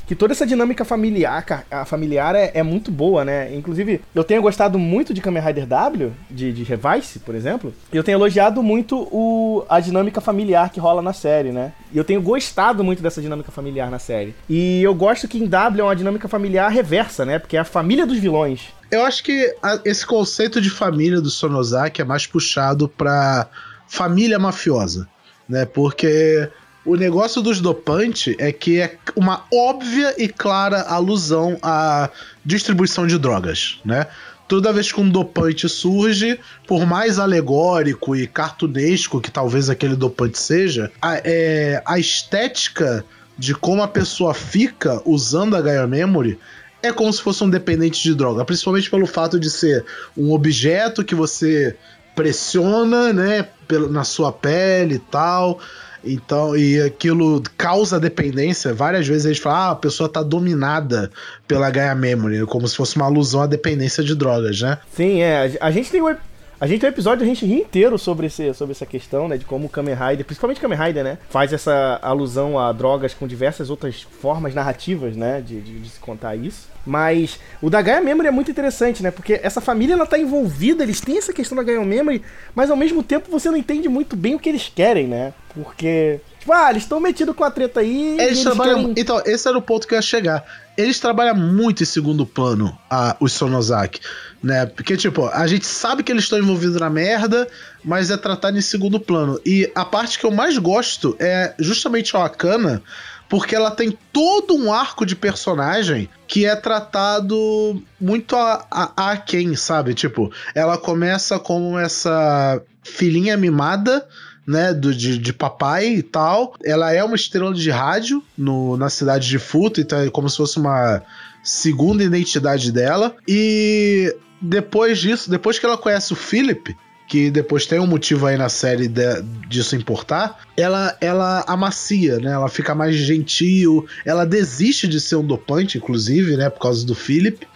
[0.07, 3.53] que toda essa dinâmica familiar, a familiar é, é, muito boa, né?
[3.53, 7.97] Inclusive, eu tenho gostado muito de Kamen Rider W, de, de Revice, por exemplo, e
[7.97, 11.73] eu tenho elogiado muito o, a dinâmica familiar que rola na série, né?
[11.93, 14.33] E eu tenho gostado muito dessa dinâmica familiar na série.
[14.49, 17.41] E eu gosto que em W é uma dinâmica familiar reversa, né?
[17.41, 18.76] Porque é a família dos vilões.
[18.91, 23.49] Eu acho que a, esse conceito de família do Sonozaki é mais puxado pra
[23.89, 25.09] família mafiosa,
[25.49, 25.65] né?
[25.65, 26.49] Porque
[26.85, 32.09] o negócio dos dopantes é que é uma óbvia e clara alusão à
[32.45, 34.07] distribuição de drogas, né?
[34.47, 40.39] Toda vez que um dopante surge, por mais alegórico e cartunesco que talvez aquele dopante
[40.39, 43.05] seja, a, é, a estética
[43.37, 46.39] de como a pessoa fica usando a Gaia Memory
[46.83, 49.85] é como se fosse um dependente de droga, principalmente pelo fato de ser
[50.17, 51.77] um objeto que você
[52.15, 53.47] pressiona, né,
[53.91, 55.61] na sua pele e tal.
[56.05, 58.73] Então, e aquilo causa dependência.
[58.73, 61.11] Várias vezes eles falam, ah, a pessoa tá dominada
[61.49, 64.79] pela Gaia Memory, como se fosse uma alusão à dependência de drogas, né?
[64.95, 65.59] Sim, é.
[65.61, 66.15] A gente tem um,
[66.61, 69.37] a gente tem um episódio, a gente ri inteiro sobre, esse, sobre essa questão, né?
[69.37, 71.19] De como o Kamen Rider, principalmente Kamen Rider, né?
[71.29, 75.41] Faz essa alusão a drogas com diversas outras formas narrativas, né?
[75.41, 76.69] De, de, de se contar isso.
[76.87, 79.11] Mas o da Gaia Memory é muito interessante, né?
[79.11, 82.23] Porque essa família ela tá envolvida, eles têm essa questão da Gaia Memory,
[82.55, 85.35] mas ao mesmo tempo você não entende muito bem o que eles querem, né?
[85.53, 88.13] Porque, tipo, ah, eles estão metidos com a treta aí.
[88.13, 88.79] Eles, eles trabalham.
[88.79, 88.95] Querem...
[88.97, 90.45] Então, esse era o ponto que eu ia chegar.
[90.77, 94.01] Eles trabalham muito em segundo plano, a, os Sonozaki,
[94.43, 94.67] né?
[94.67, 97.49] Porque, tipo, a gente sabe que eles estão envolvidos na merda,
[97.83, 99.41] mas é tratado em segundo plano.
[99.45, 102.83] E a parte que eu mais gosto é justamente a Akana
[103.29, 109.17] porque ela tem todo um arco de personagem que é tratado muito a, a, a
[109.17, 109.95] quem, sabe?
[109.95, 114.07] Tipo, ela começa como essa filhinha mimada
[114.47, 116.55] né, do, de, de papai e tal.
[116.65, 120.37] Ela é uma estrela de rádio no, na cidade de Futo, então é como se
[120.37, 121.03] fosse uma
[121.43, 123.15] segunda identidade dela.
[123.27, 126.77] E depois disso, depois que ela conhece o Philip,
[127.09, 132.33] que depois tem um motivo aí na série de, disso importar, ela, ela amacia, né?
[132.33, 136.51] Ela fica mais gentil, ela desiste de ser um dopante, inclusive, né?
[136.51, 137.47] Por causa do Philip.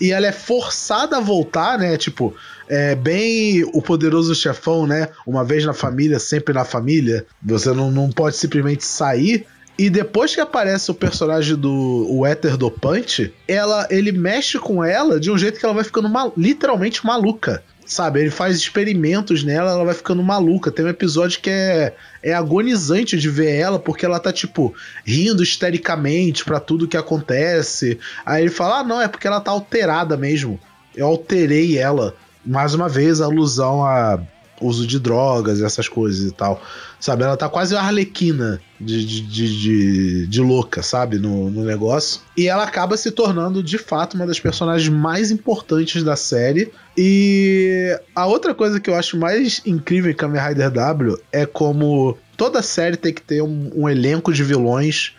[0.00, 1.96] E ela é forçada a voltar, né?
[1.96, 2.34] Tipo,
[2.68, 5.08] é bem o poderoso chefão, né?
[5.26, 7.26] Uma vez na família, sempre na família.
[7.42, 9.46] Você não, não pode simplesmente sair.
[9.78, 15.20] E depois que aparece o personagem do o Éter Dopante, ela, ele mexe com ela
[15.20, 17.62] de um jeito que ela vai ficando mal, literalmente maluca.
[17.88, 20.70] Sabe, ele faz experimentos nela, ela vai ficando maluca.
[20.70, 24.74] Tem um episódio que é, é agonizante de ver ela, porque ela tá, tipo,
[25.06, 27.98] rindo histericamente para tudo que acontece.
[28.26, 30.60] Aí ele fala: ah, não, é porque ela tá alterada mesmo.
[30.94, 32.14] Eu alterei ela.
[32.44, 34.20] Mais uma vez, alusão a
[34.60, 36.62] uso de drogas, essas coisas e tal.
[37.00, 42.20] Sabe, ela tá quase a arlequina de, de, de, de, louca, sabe, no, no negócio.
[42.36, 46.72] E ela acaba se tornando, de fato, uma das personagens mais importantes da série.
[46.96, 52.18] E a outra coisa que eu acho mais incrível em Kamen Rider W é como
[52.36, 55.14] toda série tem que ter um, um elenco de vilões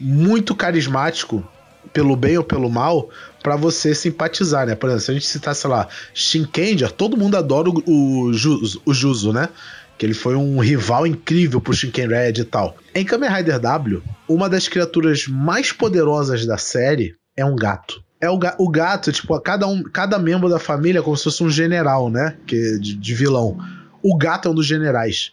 [0.00, 1.46] muito carismático,
[1.92, 3.10] pelo bem ou pelo mal,
[3.42, 4.74] para você simpatizar, né?
[4.74, 8.30] Por exemplo, se a gente citar, sei lá, Shinkenger, todo mundo adora o, o,
[8.86, 9.48] o Juzo, né?
[9.98, 12.76] Que ele foi um rival incrível pro Shinken Red e tal.
[12.94, 18.02] Em Kamen Rider W, uma das criaturas mais poderosas da série é um gato.
[18.20, 21.24] É o, ga o gato, tipo, cada, um, cada membro da família é como se
[21.24, 22.36] fosse um general, né?
[22.46, 23.58] Que, de, de vilão.
[24.02, 25.32] O gato é um dos generais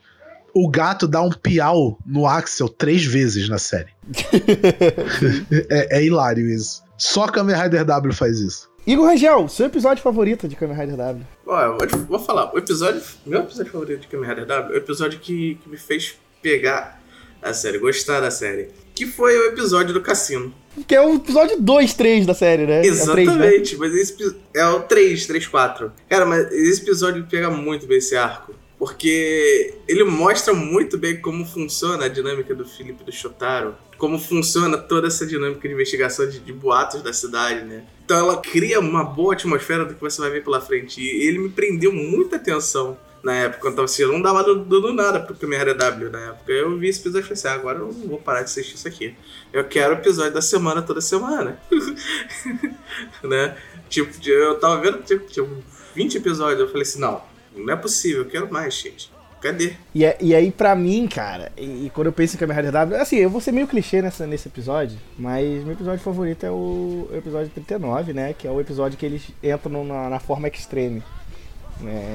[0.53, 3.91] o gato dá um piau no Axel três vezes na série.
[5.69, 6.83] é, é, hilário isso.
[6.97, 8.68] Só Kamen Rider W faz isso.
[8.89, 11.23] Igor Rangel, seu episódio favorito de Kamen Rider W?
[11.45, 12.99] Ó, eu vou, vou, falar, o episódio.
[13.23, 16.99] Meu episódio favorito de Kamen Rider W é o episódio que, que me fez pegar
[17.39, 18.69] a série, gostar da série.
[18.95, 20.51] Que foi o episódio do cassino.
[20.87, 22.83] Que é o episódio 2, 3 da série, né?
[22.83, 23.77] Exatamente, é 3, né?
[23.77, 25.91] mas esse é o 3, 3, 4.
[26.09, 31.45] Cara, mas esse episódio pega muito bem esse arco porque ele mostra muito bem como
[31.45, 36.39] funciona a dinâmica do Felipe do Shotaro, como funciona toda essa dinâmica de investigação de,
[36.39, 37.83] de, boatos da cidade, né?
[38.09, 40.99] Então ela cria uma boa atmosfera do que você vai ver pela frente.
[40.99, 44.11] E ele me prendeu muita atenção na época, quando tava assistindo.
[44.11, 46.51] Não dava dando nada pro Kamen W na época.
[46.51, 48.73] Eu vi esse episódio e falei assim, ah, agora eu não vou parar de assistir
[48.73, 49.15] isso aqui.
[49.53, 51.61] Eu quero episódio da semana toda semana.
[53.21, 53.55] né?
[53.87, 57.21] Tipo, eu tava vendo, tipo, tipo 20 episódios, eu falei assim, não,
[57.55, 59.11] não é possível, eu quero mais, gente.
[59.41, 59.73] Cadê?
[59.95, 62.71] E, é, e aí, pra mim, cara, e, e, quando eu penso em Kamen Rider
[62.71, 66.51] W, assim, eu vou ser meio clichê nessa, nesse episódio, mas meu episódio favorito é
[66.51, 68.35] o, o episódio 39, né?
[68.37, 71.01] Que é o episódio que eles entram na, na forma extreme.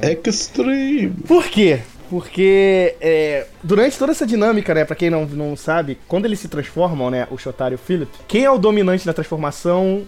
[0.03, 0.19] É.
[0.29, 1.11] Extreme!
[1.27, 1.81] Por quê?
[2.11, 6.49] Porque é, durante toda essa dinâmica, né, pra quem não, não sabe, quando eles se
[6.49, 10.05] transformam, né, o Shotaro e o Philip, quem é o dominante da transformação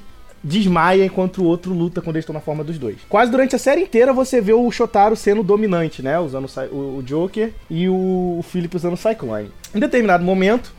[0.46, 2.96] desmaia enquanto o outro luta quando eles estão na forma dos dois.
[3.08, 7.52] Quase durante a série inteira você vê o Shotaro sendo dominante, né, usando o, Joker
[7.68, 9.50] e o, Philip usando o Cyclone.
[9.74, 10.72] Em determinado momento,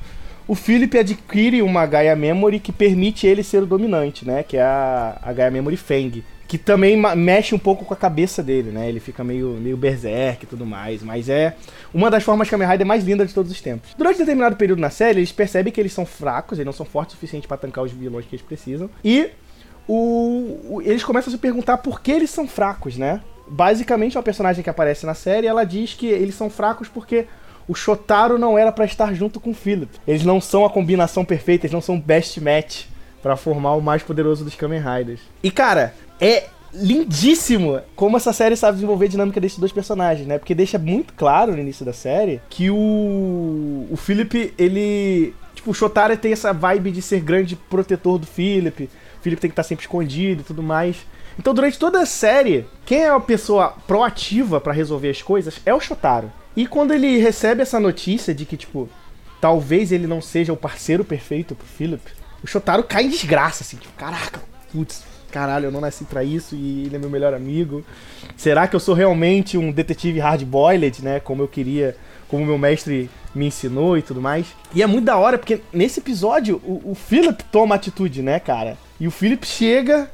[0.48, 4.62] o Philip adquire uma Gaia Memory que permite ele ser o dominante, né, que é
[4.62, 8.88] a, a Gaia Memory Fang que também mexe um pouco com a cabeça dele, né?
[8.88, 11.58] Ele fica meio, meio berserk e tudo mais, mas é
[11.94, 13.90] uma das formas Kamen Rider mais lindas de todos os tempos.
[13.98, 17.16] Durante determinado período na série, eles percebem que eles são fracos, eles não são fortes
[17.16, 19.30] o suficiente para tancar os vilões que eles precisam, e
[19.88, 23.22] o, o, eles começam a se perguntar por que eles são fracos, né?
[23.48, 27.26] Basicamente, uma personagem que aparece na série, ela diz que eles são fracos porque
[27.68, 30.00] o Shotaro não era para estar junto com o Philip.
[30.08, 32.86] Eles não são a combinação perfeita, eles não são best match
[33.22, 35.22] para formar o mais poderoso dos Kamen Riders.
[35.44, 40.38] E cara, é lindíssimo como essa série sabe desenvolver a dinâmica desses dois personagens, né?
[40.38, 45.74] Porque deixa muito claro no início da série que o o Philip, ele, tipo, o
[45.74, 48.90] Shotaro tem essa vibe de ser grande protetor do Philip.
[49.22, 51.06] Philip tem que estar sempre escondido e tudo mais.
[51.40, 55.74] Então, durante toda a série, quem é a pessoa proativa para resolver as coisas é
[55.74, 56.32] o Shotaro.
[56.56, 58.90] E quando ele recebe essa notícia de que, tipo,
[59.40, 62.02] talvez ele não seja o parceiro perfeito pro Philip,
[62.44, 66.56] o Shotaro cai em desgraça, assim, tipo, caraca, putz, caralho, eu não nasci pra isso
[66.56, 67.84] e ele é meu melhor amigo.
[68.36, 71.20] Será que eu sou realmente um detetive hard-boiled, né?
[71.20, 71.96] Como eu queria,
[72.28, 74.48] como meu mestre me ensinou e tudo mais.
[74.74, 78.78] E é muito da hora, porque nesse episódio o, o Philip toma atitude, né, cara?
[79.00, 80.12] E o Philip chega,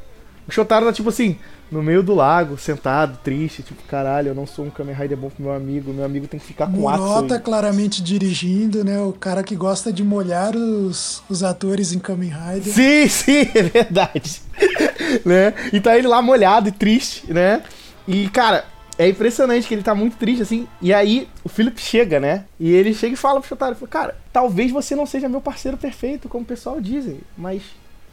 [0.47, 1.37] o Shotaro tá tipo assim,
[1.73, 5.29] no meio do lago, sentado, triste, tipo, caralho, eu não sou um Kamen Rider bom
[5.29, 9.01] pro meu amigo, meu amigo tem que ficar com Murota claramente dirigindo, né?
[9.01, 12.73] O cara que gosta de molhar os, os atores em Kamen Rider.
[12.73, 14.41] Sim, sim, é verdade.
[15.25, 15.53] né?
[15.73, 17.63] E tá ele lá molhado e triste, né?
[18.07, 18.65] E, cara,
[18.97, 20.67] é impressionante que ele tá muito triste, assim.
[20.81, 22.45] E aí, o Philip chega, né?
[22.59, 25.77] E ele chega e fala pro Shotaro, fala, cara, talvez você não seja meu parceiro
[25.77, 27.63] perfeito, como o pessoal dizem, mas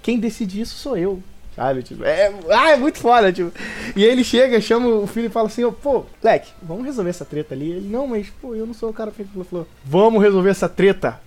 [0.02, 1.22] quem decide isso sou eu.
[1.54, 1.82] Sabe?
[1.82, 3.52] Tipo, é, ah, é muito foda, tipo.
[3.94, 7.24] E ele chega, chama o filho e fala assim, oh, pô, Leque, vamos resolver essa
[7.24, 7.72] treta ali.
[7.72, 9.66] Ele, não, mas, pô, eu não sou o cara feito pelo Flor.
[9.84, 11.20] Vamos resolver essa treta,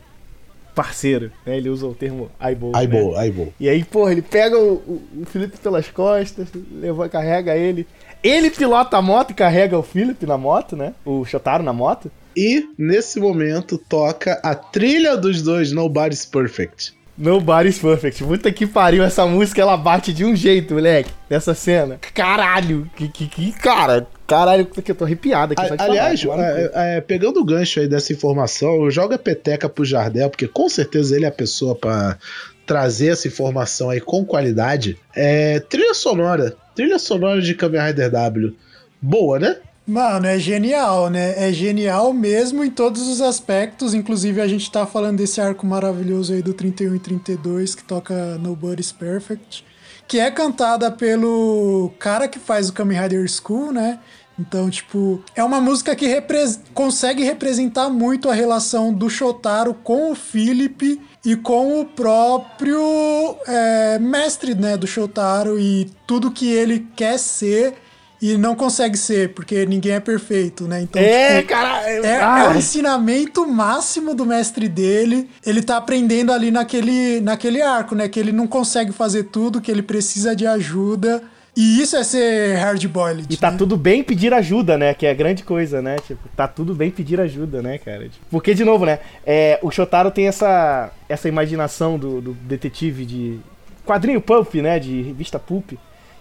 [0.74, 1.32] parceiro.
[1.46, 1.58] Né?
[1.58, 2.72] Ele usa o termo eyeball.
[2.76, 3.26] Eyeball, né?
[3.26, 3.54] eyeball.
[3.60, 7.86] E aí, porra, ele pega o, o, o Felipe pelas costas, leva, carrega ele.
[8.24, 10.94] Ele pilota a moto e carrega o Felipe na moto, né?
[11.04, 12.10] O Shotaro na moto.
[12.36, 16.94] E, nesse momento, toca a trilha dos dois Nobody's Perfect.
[17.18, 18.24] Nobody's Perfect.
[18.24, 22.00] Puta que pariu, essa música ela bate de um jeito, moleque, nessa cena.
[22.14, 25.62] Caralho, que, que, que cara, caralho, que eu tô arrepiado aqui.
[25.62, 30.30] A, aliás, falar, é, é, pegando o gancho aí dessa informação, joga peteca pro Jardel,
[30.30, 32.18] porque com certeza ele é a pessoa para
[32.66, 34.98] trazer essa informação aí com qualidade.
[35.16, 38.56] É, trilha sonora, trilha sonora de Kamen Rider W.
[39.02, 39.58] Boa, né?
[39.86, 41.34] Mano, é genial, né?
[41.38, 43.94] É genial mesmo em todos os aspectos.
[43.94, 48.38] Inclusive, a gente tá falando desse arco maravilhoso aí do 31 e 32, que toca
[48.38, 49.66] Nobody's Perfect,
[50.08, 54.00] que é cantada pelo cara que faz o Kamen Rider School, né?
[54.40, 56.40] Então, tipo, é uma música que repre
[56.74, 64.00] consegue representar muito a relação do Shotaro com o Philip e com o próprio é,
[64.00, 67.76] mestre, né, do Shotaro e tudo que ele quer ser
[68.24, 70.82] e não consegue ser, porque ninguém é perfeito, né?
[70.82, 71.84] Então, é, tipo, cara.
[71.90, 75.30] É, é, o ensinamento máximo do mestre dele.
[75.46, 78.08] Ele tá aprendendo ali naquele, naquele arco, né?
[78.08, 81.22] Que ele não consegue fazer tudo, que ele precisa de ajuda.
[81.56, 83.28] E isso é ser hard-boiled.
[83.30, 83.58] E tá né?
[83.58, 84.94] tudo bem pedir ajuda, né?
[84.94, 85.98] Que é a grande coisa, né?
[85.98, 88.10] Tipo, tá tudo bem pedir ajuda, né, cara?
[88.10, 89.00] Tipo, porque, de novo, né?
[89.26, 93.40] É, o Shotaro tem essa, essa imaginação do, do detetive de
[93.86, 94.80] quadrinho pulp, né?
[94.80, 95.74] De revista pulp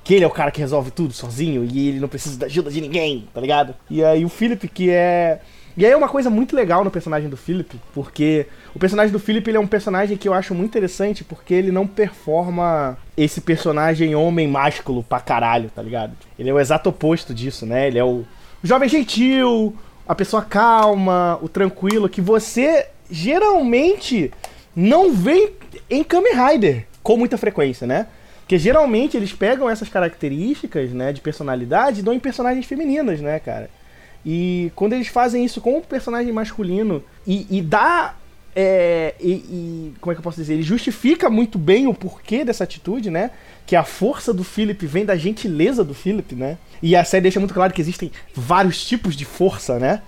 [0.05, 2.71] que ele é o cara que resolve tudo sozinho e ele não precisa da ajuda
[2.71, 3.75] de ninguém, tá ligado?
[3.89, 5.41] E aí o Philip, que é.
[5.77, 9.19] E aí é uma coisa muito legal no personagem do Philip, porque o personagem do
[9.19, 13.41] Philip ele é um personagem que eu acho muito interessante porque ele não performa esse
[13.41, 16.13] personagem homem másculo pra caralho, tá ligado?
[16.39, 17.89] Ele é o exato oposto disso, né?
[17.89, 18.25] Ele é o
[18.63, 19.75] jovem gentil,
[20.07, 24.31] a pessoa calma, o tranquilo, que você geralmente
[24.77, 25.55] não vê
[25.89, 28.07] em Kamen Rider com muita frequência, né?
[28.41, 33.39] Porque geralmente eles pegam essas características, né, de personalidade e dão em personagens femininas, né,
[33.39, 33.71] cara?
[34.25, 38.15] E quando eles fazem isso com o personagem masculino e, e dá.
[38.55, 40.55] É, e, e, como é que eu posso dizer?
[40.55, 43.31] Ele justifica muito bem o porquê dessa atitude, né?
[43.67, 46.59] Que a força do Philip vem da gentileza do Philip, né?
[46.83, 50.03] E a série deixa muito claro que existem vários tipos de força, né?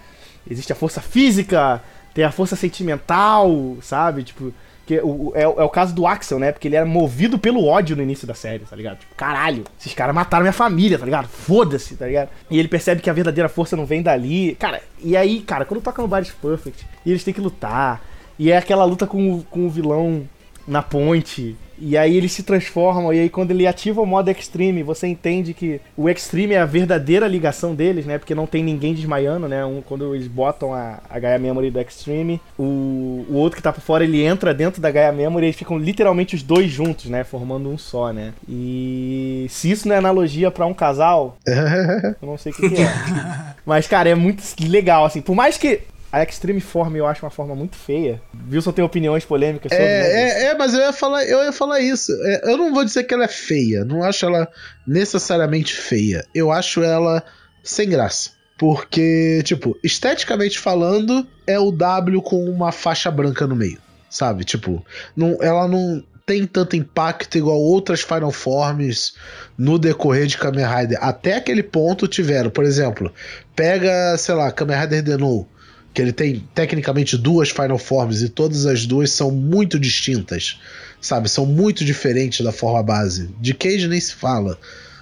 [0.49, 4.23] Existe a força física, tem a força sentimental, sabe?
[4.23, 4.53] Tipo,
[4.87, 6.53] Que o, é, é, o caso do Axel, né?
[6.53, 8.99] Porque ele era movido pelo ódio no início da série, tá ligado?
[8.99, 11.27] Tipo, caralho, esses caras mataram minha família, tá ligado?
[11.29, 12.29] Foda-se, tá ligado?
[12.51, 14.55] E ele percebe que a verdadeira força não vem dali.
[14.57, 18.03] Cara, e aí, cara, quando toca no Body's Perfect, e eles têm que lutar,
[18.39, 20.29] e é aquela luta com, com o vilão
[20.67, 24.83] na ponte, e aí eles se transformam, e aí quando ele ativa o modo Extreme,
[24.83, 28.19] você entende que o Extreme é a verdadeira ligação deles, né?
[28.19, 29.65] Porque não tem ninguém desmaiando, né?
[29.65, 33.73] Um, quando eles botam a, a Gaia Memory do Extreme, o, o outro que tá
[33.73, 37.07] por fora, ele entra dentro da Gaia Memory e eles ficam literalmente os dois juntos,
[37.07, 37.25] né?
[37.25, 38.33] Formando um só, né?
[38.49, 42.83] E se isso não é analogia para um casal, eu não sei o que, que
[42.83, 42.89] é.
[43.65, 45.21] Mas, cara, é muito legal, assim.
[45.21, 45.81] Por mais que
[46.15, 48.23] a Extreme Form eu acho uma forma muito feia.
[48.51, 51.81] Wilson tem opiniões polêmicas sobre é, é, é, mas eu ia falar, eu ia falar
[51.81, 52.13] isso.
[52.23, 53.85] É, eu não vou dizer que ela é feia.
[53.85, 54.49] Não acho ela
[54.87, 56.25] necessariamente feia.
[56.33, 57.25] Eu acho ela
[57.65, 58.31] sem graça.
[58.57, 63.79] Porque, tipo, esteticamente falando, é o W com uma faixa branca no meio.
[64.09, 64.45] Sabe?
[64.45, 64.87] Tipo,
[65.17, 69.15] não, ela não tem tanto impacto igual outras Final Forms
[69.59, 70.99] no decorrer de Kamen Rider.
[71.03, 72.51] Até aquele ponto tiveram.
[72.51, 73.13] Por exemplo,
[73.57, 75.49] pega, sei lá, Kamen Rider Denou
[75.95, 80.59] que ele tem tecnicamente duas Final Forms e todas as duas são muito distintas,
[81.01, 81.29] sabe?
[81.29, 83.31] São muito diferentes da forma base.
[83.41, 84.59] De Cage nem se fala,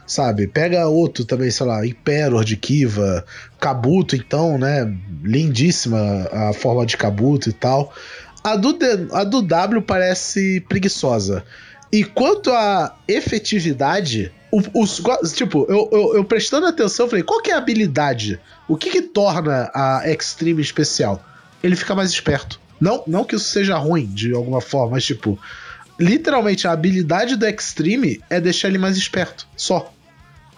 [0.06, 0.46] sabe?
[0.46, 3.24] Pega outro também, sei lá, Imperor de Kiva,
[3.58, 4.94] Kabuto então, né?
[5.24, 7.94] Lindíssima a forma de Kabuto e tal.
[8.44, 8.76] A do,
[9.12, 11.42] a do W parece preguiçosa.
[11.90, 14.30] E quanto à efetividade,
[14.74, 15.02] os,
[15.34, 18.38] tipo, eu, eu, eu, prestando atenção, falei, qual que é a habilidade?
[18.72, 21.22] O que que torna a Extreme especial?
[21.62, 22.58] Ele fica mais esperto.
[22.80, 25.38] Não, não que isso seja ruim de alguma forma, mas tipo,
[26.00, 29.46] literalmente a habilidade do Extreme é deixar ele mais esperto.
[29.58, 29.92] Só.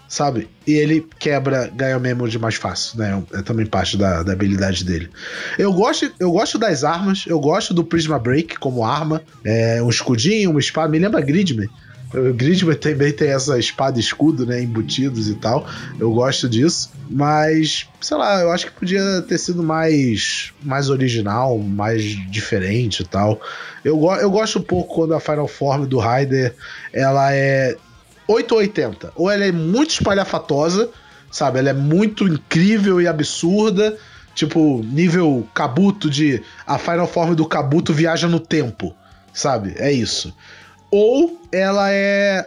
[0.09, 0.49] Sabe?
[0.65, 3.21] E ele quebra ganha Memory mais fácil, né?
[3.33, 5.11] É também parte da, da habilidade dele.
[5.59, 9.23] Eu gosto, eu gosto das armas, eu gosto do Prisma Break como arma.
[9.45, 11.69] É, um escudinho, uma espada, me lembra Gridman.
[12.15, 14.63] O Gridman também tem essa espada e escudo, né?
[14.63, 15.67] Embutidos e tal.
[15.99, 16.93] Eu gosto disso.
[17.11, 23.07] Mas, sei lá, eu acho que podia ter sido mais, mais original, mais diferente e
[23.07, 23.41] tal.
[23.85, 26.55] Eu, eu gosto um pouco quando a Final Form do Raider
[26.93, 27.77] ela é
[28.29, 29.13] 880.
[29.17, 30.91] Ou ela é muito espalhafatosa,
[31.33, 31.59] sabe?
[31.59, 33.99] Ela é muito incrível e absurda.
[34.37, 36.43] Tipo, nível Kabuto de.
[36.65, 38.95] A Final Form do Kabuto viaja no tempo,
[39.33, 39.75] sabe?
[39.77, 40.33] É isso
[40.97, 42.47] ou ela é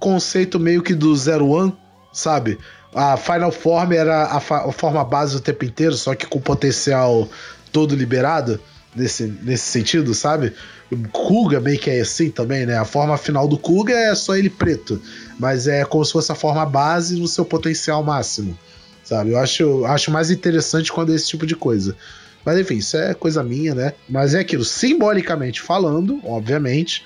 [0.00, 1.76] conceito meio que do Zero One,
[2.10, 2.58] sabe?
[2.94, 7.28] A Final Form era a, a, forma base o tempo inteiro, só que com potencial
[7.70, 8.58] todo liberado,
[8.96, 10.54] nesse, nesse sentido, sabe?
[10.90, 12.78] O Kuga meio que é assim também, né?
[12.78, 14.98] A forma final do Kuga é só ele preto,
[15.38, 18.56] mas é como se fosse a forma base no seu potencial máximo,
[19.04, 19.32] sabe?
[19.32, 21.94] Eu acho, acho mais interessante quando é esse tipo de coisa.
[22.42, 23.92] Mas enfim, isso é coisa minha, né?
[24.08, 27.04] Mas é aquilo, simbolicamente falando, obviamente,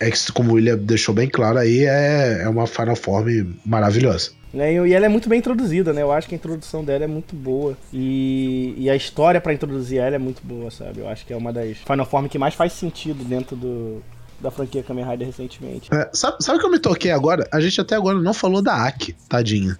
[0.00, 3.28] é que, como o William deixou bem claro aí, é, é uma Final Form
[3.64, 4.30] maravilhosa.
[4.52, 6.00] Né, e ela é muito bem introduzida, né?
[6.00, 7.76] Eu acho que a introdução dela é muito boa.
[7.92, 11.00] E, e a história para introduzir ela é muito boa, sabe?
[11.00, 14.02] Eu acho que é uma das Final Form que mais faz sentido dentro do,
[14.40, 15.92] da franquia Kamen Rider recentemente.
[15.92, 17.46] É, sabe, sabe o que eu me toquei agora?
[17.52, 19.78] A gente até agora não falou da Aki, tadinha.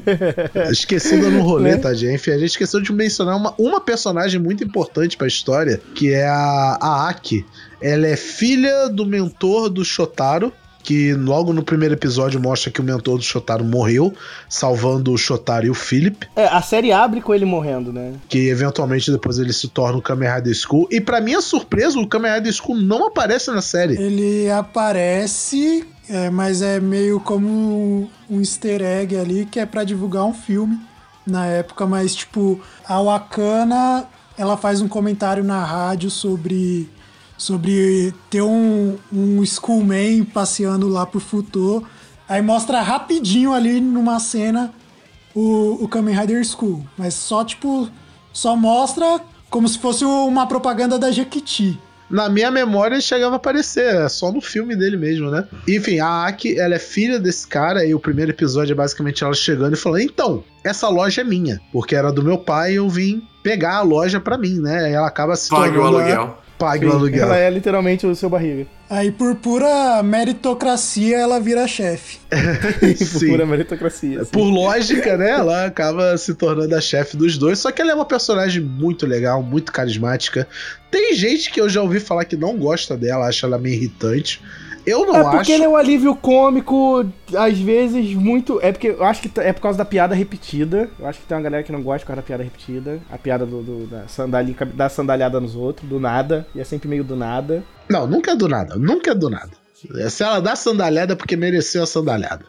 [0.70, 1.76] Esquecida no rolê, né?
[1.76, 2.14] tadinha.
[2.14, 6.26] Enfim, a gente esqueceu de mencionar uma, uma personagem muito importante pra história, que é
[6.26, 7.44] a, a Aki.
[7.80, 10.52] Ela é filha do mentor do Shotaro,
[10.82, 14.12] que logo no primeiro episódio mostra que o mentor do Shotaro morreu,
[14.48, 16.26] salvando o Shotaro e o Philip.
[16.34, 18.14] É, a série abre com ele morrendo, né?
[18.28, 20.88] Que eventualmente depois ele se torna o Kamen Rider School.
[20.90, 23.94] E para minha surpresa, o Kamen Rider School não aparece na série.
[23.94, 30.24] Ele aparece, é, mas é meio como um easter egg ali, que é para divulgar
[30.24, 30.78] um filme
[31.26, 34.06] na época, mas tipo, a Wakana,
[34.36, 36.88] ela faz um comentário na rádio sobre
[37.40, 41.82] sobre ter um, um Schoolman passeando lá por Futô.
[42.28, 44.70] Aí mostra rapidinho ali numa cena
[45.34, 46.84] o, o Kamen Rider School.
[46.98, 47.88] Mas só, tipo,
[48.30, 51.80] só mostra como se fosse uma propaganda da Jequiti.
[52.10, 55.48] Na minha memória chegava a aparecer, é só no filme dele mesmo, né?
[55.66, 59.32] Enfim, a Aki, ela é filha desse cara e o primeiro episódio é basicamente ela
[59.32, 62.88] chegando e falando: "Então, essa loja é minha, porque era do meu pai e eu
[62.88, 66.49] vim pegar a loja para mim, né?" E ela acaba se Pague tornando o aluguel
[66.60, 67.24] pague Sim, o aluguel.
[67.24, 68.66] Ela é literalmente o seu barriga.
[68.90, 72.18] Aí por pura meritocracia ela vira chefe.
[73.12, 74.24] por pura meritocracia.
[74.24, 74.30] Sim.
[74.30, 75.30] Por lógica, né?
[75.30, 77.58] Ela acaba se tornando a chefe dos dois.
[77.58, 80.46] Só que ela é uma personagem muito legal, muito carismática.
[80.90, 84.42] Tem gente que eu já ouvi falar que não gosta dela, acha ela meio irritante.
[84.86, 85.30] Eu não É acho.
[85.30, 87.04] porque ele é um alívio cômico,
[87.36, 88.58] às vezes, muito.
[88.62, 90.88] É porque eu acho que t- é por causa da piada repetida.
[90.98, 93.00] Eu acho que tem uma galera que não gosta por causa da piada repetida.
[93.10, 96.46] A piada do, do- da, sandali, da sandalhada nos outros, do nada.
[96.54, 97.62] E é sempre meio do nada.
[97.88, 98.76] Não, nunca é do nada.
[98.76, 99.50] Nunca é do nada.
[100.10, 102.44] Se ela dá sandalhada é porque mereceu a sandalhada.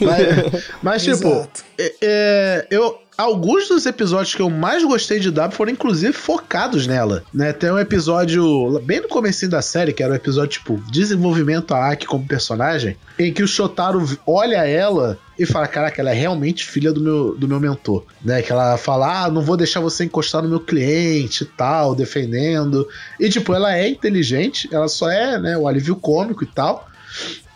[0.00, 1.48] Mas, mas, tipo,
[1.78, 6.86] é- é, eu, alguns dos episódios que eu mais gostei de W foram inclusive focados
[6.86, 7.52] nela, né?
[7.52, 11.90] Tem um episódio bem no comecinho da série, que era o episódio tipo desenvolvimento a
[11.90, 16.66] Aki como personagem, em que o Shotaro olha ela e fala, caraca, ela é realmente
[16.66, 18.42] filha do meu, do meu mentor, né?
[18.42, 22.86] Que ela fala, ah, não vou deixar você encostar no meu cliente e tal, defendendo.
[23.18, 26.88] E tipo, ela é inteligente, ela só é, né, o alívio cômico e tal.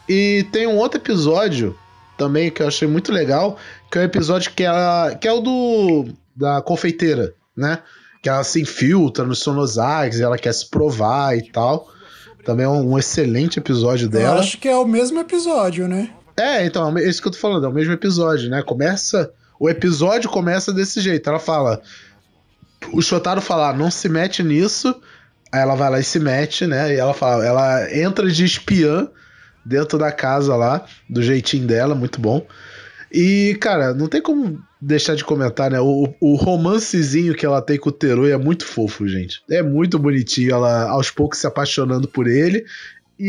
[0.08, 1.76] E tem um outro episódio
[2.16, 3.58] também que eu achei muito legal,
[3.90, 5.14] que é o episódio que ela.
[5.14, 6.06] que é o do.
[6.34, 7.80] da confeiteira, né?
[8.22, 11.88] Que ela se infiltra nos sonozags, ela quer se provar e tal.
[12.44, 14.40] Também é um, um excelente episódio Eu dela.
[14.40, 16.10] acho que é o mesmo episódio, né?
[16.36, 18.62] É, então, é isso que eu tô falando, é o mesmo episódio, né?
[18.62, 19.32] Começa.
[19.58, 21.28] O episódio começa desse jeito.
[21.28, 21.80] Ela fala.
[22.92, 24.94] O Shotaro fala, "Ah, não se mete nisso.
[25.52, 26.92] Aí ela vai lá e se mete, né?
[26.94, 29.08] E ela fala, ela entra de espiã
[29.64, 32.46] dentro da casa lá, do jeitinho dela, muito bom.
[33.12, 35.80] E, cara, não tem como deixar de comentar, né?
[35.80, 39.40] O, o romancezinho que ela tem com o Teroi é muito fofo, gente.
[39.48, 42.64] É muito bonitinho, ela aos poucos se apaixonando por ele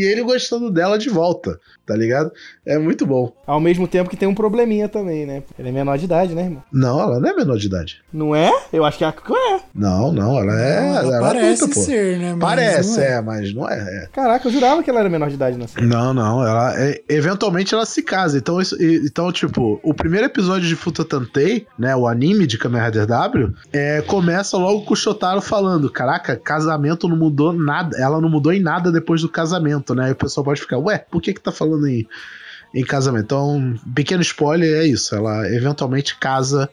[0.00, 2.30] e ele gostando dela de volta, tá ligado?
[2.64, 3.32] É muito bom.
[3.46, 5.42] Ao mesmo tempo que tem um probleminha também, né?
[5.58, 6.62] Ele é menor de idade, né, irmão?
[6.72, 8.02] Não, ela não é menor de idade.
[8.12, 8.50] Não é?
[8.72, 9.60] Eu acho que a Akiko é.
[9.74, 10.80] Não, não, ela é.
[10.80, 11.86] Não, ela ela é parece adulta, pô.
[11.86, 12.30] ser, né?
[12.32, 13.20] Mas Parece, não é.
[13.22, 14.04] mas não é.
[14.04, 14.08] é.
[14.12, 15.86] Caraca, eu jurava que ela era menor de idade na série.
[15.86, 18.36] Não, não, ela é- eventualmente ela se casa.
[18.38, 22.58] Então, isso- e- então, tipo, o primeiro episódio de Futa Tantei, né, o anime de
[22.58, 27.96] Kamen Rider W, é, começa logo com o Shotaro falando: "Caraca, casamento não mudou nada,
[27.98, 30.08] ela não mudou em nada depois do casamento", né?
[30.08, 32.06] E o pessoal pode ficar: "Ué, por que que tá falando em
[32.74, 33.24] em casamento?".
[33.24, 36.68] Então, pequeno spoiler é isso, ela eventualmente casa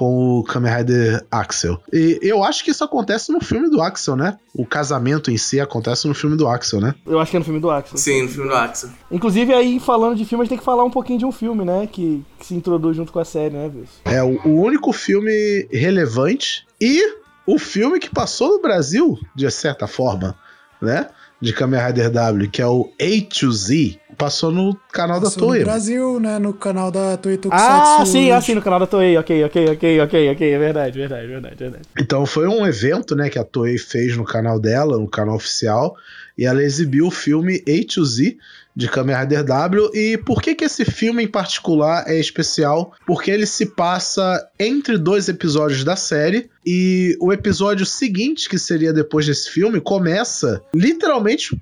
[0.00, 1.78] com o Kamen Rider Axel.
[1.92, 4.38] E eu acho que isso acontece no filme do Axel, né?
[4.54, 6.94] O casamento em si acontece no filme do Axel, né?
[7.06, 7.98] Eu acho que é no filme do Axel.
[7.98, 8.88] Sim, no filme do Axel.
[9.10, 11.64] Inclusive, aí, falando de filme, a gente tem que falar um pouquinho de um filme,
[11.64, 11.86] né?
[11.86, 14.00] Que, que se introduz junto com a série, né, Wilson?
[14.04, 17.02] É o, o único filme relevante e
[17.46, 20.34] o filme que passou no Brasil, de certa forma,
[20.80, 21.08] né?
[21.40, 25.40] De Kamen Rider W, que é o A to Z, passou no canal da Passou
[25.40, 25.64] no Toei.
[25.64, 26.38] Brasil, né?
[26.38, 28.02] No canal da Toei Tokusatsu.
[28.02, 29.16] Ah, sim, ah, sim, no canal da Toei.
[29.16, 30.52] Ok, ok, ok, ok, ok.
[30.52, 31.84] É verdade, verdade, verdade, verdade.
[31.98, 35.96] Então foi um evento, né, que a Toei fez no canal dela, no canal oficial,
[36.36, 38.36] e ela exibiu o filme A to Z
[38.76, 39.90] de Kamen Rider W.
[39.94, 42.92] E por que que esse filme em particular é especial?
[43.06, 48.92] Porque ele se passa entre dois episódios da série e o episódio seguinte, que seria
[48.92, 51.60] depois desse filme, começa literalmente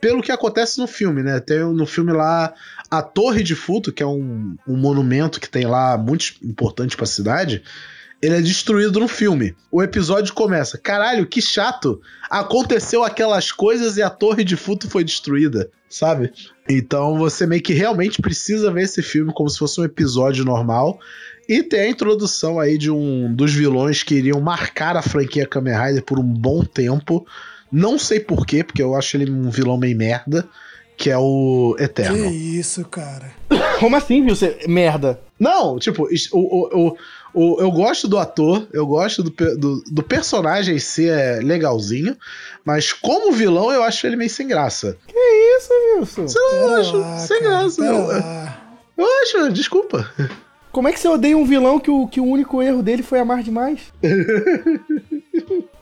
[0.00, 1.40] pelo que acontece no filme, né?
[1.40, 2.54] Tem no filme lá
[2.88, 7.06] a Torre de Futo, que é um, um monumento que tem lá muito importante pra
[7.06, 7.64] cidade
[8.20, 9.54] ele é destruído no filme.
[9.70, 12.00] O episódio começa, caralho, que chato.
[12.30, 16.32] Aconteceu aquelas coisas e a torre de Futo foi destruída, sabe?
[16.68, 20.98] Então você meio que realmente precisa ver esse filme como se fosse um episódio normal.
[21.48, 25.74] E tem a introdução aí de um dos vilões que iriam marcar a franquia Kamen
[25.78, 27.26] Rider por um bom tempo.
[27.70, 30.48] Não sei porquê, porque eu acho ele um vilão meio merda,
[30.96, 32.30] que é o Que Eterno.
[32.30, 33.30] isso, cara.
[33.78, 34.34] Como assim, viu?
[34.34, 34.58] Você...
[34.66, 35.20] Merda.
[35.38, 36.96] Não, tipo, o, o, o,
[37.34, 42.16] o- eu gosto do ator, eu gosto do, do, do personagem é legalzinho,
[42.64, 44.96] mas como vilão eu acho ele meio sem graça.
[45.06, 45.14] Que
[45.58, 45.68] isso,
[45.98, 46.22] Wilson?
[46.40, 47.84] Eu Pera acho lá, sem cara, graça.
[47.84, 50.10] Eu, eu acho, desculpa.
[50.76, 53.18] Como é que você odeia um vilão que o, que o único erro dele foi
[53.18, 53.80] amar demais?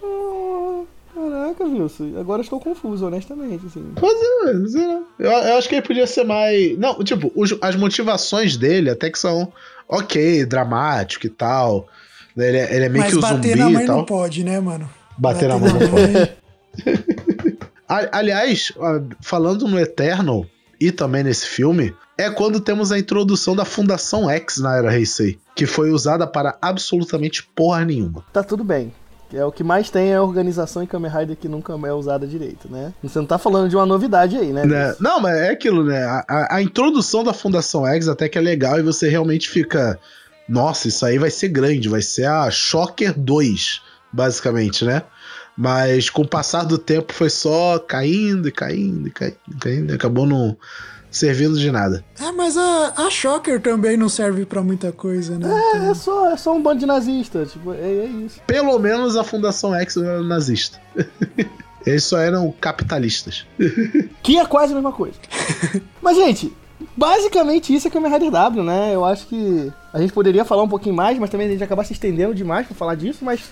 [0.06, 0.82] Ah,
[1.14, 2.12] Caraca, Wilson.
[2.18, 3.84] Agora eu estou confuso, honestamente, assim.
[4.00, 6.78] Mas é, mas é, eu, eu acho que ele podia ser mais.
[6.78, 9.52] Não, tipo, os- as motivações dele até que são
[9.88, 11.88] ok, dramático e tal.
[12.36, 13.96] né, Ele é, ele é meio Mas que o bater zumbi na mãe e tal.
[13.98, 14.88] não pode, né, mano?
[15.18, 17.58] Bater na mão não pode.
[18.12, 18.72] Aliás,
[19.20, 20.46] falando no Eternal
[20.80, 25.38] e também nesse filme, é quando temos a introdução da Fundação X na Era Heisei,
[25.54, 28.24] que foi usada para absolutamente porra nenhuma.
[28.32, 28.92] Tá tudo bem.
[29.32, 32.24] É o que mais tem é a organização em Kamen Rider que nunca é usada
[32.24, 32.92] direito, né?
[33.02, 34.64] Você não tá falando de uma novidade aí, né?
[34.64, 34.94] Né?
[35.00, 36.04] Não, mas é aquilo, né?
[36.04, 39.98] A, a- a introdução da Fundação X até que é legal e você realmente fica.
[40.48, 43.80] Nossa, isso aí vai ser grande, vai ser a Shocker 2,
[44.12, 45.02] basicamente, né?
[45.56, 50.26] Mas com o passar do tempo foi só caindo e caindo e caindo, caindo acabou
[50.26, 50.56] não
[51.14, 52.04] servindo de nada.
[52.20, 55.48] É, mas a, a Shocker também não serve pra muita coisa, né?
[55.74, 57.52] É, é só, é só um bando de nazistas.
[57.52, 58.40] Tipo, é, é isso.
[58.46, 60.80] Pelo menos a Fundação X era nazista.
[61.86, 63.46] Eles só eram capitalistas.
[64.22, 65.16] Que é quase a mesma coisa.
[66.00, 66.50] Mas, gente,
[66.96, 68.92] basicamente isso é Kamen Rider W, né?
[68.94, 71.84] Eu acho que a gente poderia falar um pouquinho mais, mas também a gente acabar
[71.84, 73.42] se estendendo demais pra falar disso, mas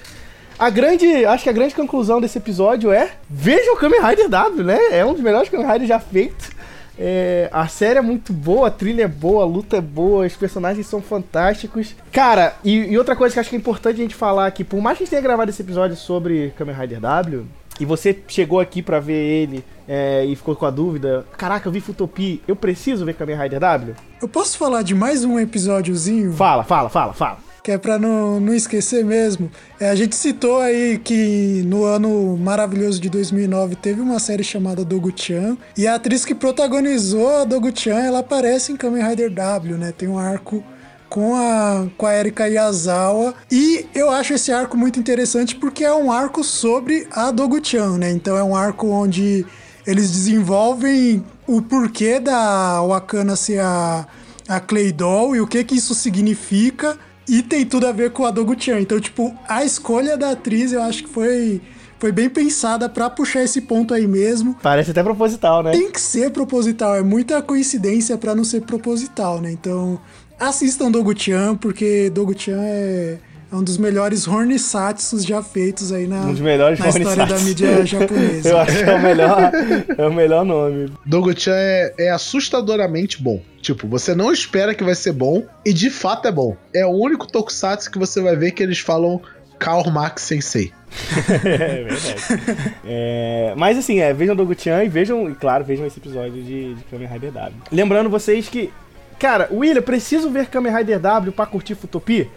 [0.58, 4.64] a grande, acho que a grande conclusão desse episódio é veja o Kamen Rider W,
[4.64, 4.78] né?
[4.90, 6.50] É um dos melhores Kamen Riders já feitos.
[6.98, 10.36] É, a série é muito boa, a trilha é boa, a luta é boa, os
[10.36, 11.94] personagens são fantásticos.
[12.12, 14.80] Cara, e, e outra coisa que acho que é importante a gente falar aqui, por
[14.80, 17.46] mais que a gente tenha gravado esse episódio sobre Kamen Rider W,
[17.80, 21.72] e você chegou aqui pra ver ele é, e ficou com a dúvida, caraca, eu
[21.72, 23.94] vi Futopi, eu preciso ver Kamen Rider W?
[24.20, 26.32] Eu posso falar de mais um episódiozinho?
[26.32, 27.51] Fala, fala, fala, fala.
[27.62, 29.50] Que é pra não, não esquecer mesmo.
[29.78, 34.84] É, a gente citou aí que no ano maravilhoso de 2009 teve uma série chamada
[34.84, 35.56] Dogu-chan.
[35.76, 39.92] E a atriz que protagonizou a Dogu-chan, ela aparece em Kamen Rider W, né?
[39.96, 40.64] Tem um arco
[41.12, 43.34] com a, com a Erika Yazawa.
[43.50, 48.10] E eu acho esse arco muito interessante porque é um arco sobre a Dogu-chan, né?
[48.10, 49.44] Então é um arco onde
[49.86, 54.06] eles desenvolvem o porquê da Wakana ser a,
[54.48, 56.98] a Clay Doll e o que que isso significa.
[57.28, 58.80] E tem tudo a ver com a Dogu-chan.
[58.80, 61.60] Então, tipo, a escolha da atriz eu acho que foi
[61.98, 64.56] foi bem pensada para puxar esse ponto aí mesmo.
[64.60, 65.70] Parece até proposital, né?
[65.70, 69.52] Tem que ser proposital, é muita coincidência para não ser proposital, né?
[69.52, 70.00] Então,
[70.36, 73.18] assistam Dogu-chan, porque Dogu-chan é,
[73.52, 78.48] é um dos melhores hornisatsus já feitos aí na, Um na história da mídia japonesa.
[78.48, 79.52] Eu acho que é o melhor,
[79.98, 80.90] é o melhor nome.
[81.04, 83.42] Dogu-chan é, é assustadoramente bom.
[83.60, 86.56] Tipo, você não espera que vai ser bom, e de fato é bom.
[86.74, 89.20] É o único tokusatsu que você vai ver que eles falam
[89.58, 90.72] Karl Marx Sensei.
[91.44, 92.74] é verdade.
[92.86, 96.84] É, mas assim, é, vejam Dogu-chan e vejam, e claro, vejam esse episódio de, de
[96.84, 97.54] Kamen Rider W.
[97.70, 98.72] Lembrando vocês que,
[99.18, 102.30] cara, William, preciso ver Kamen Rider W pra curtir Futopi?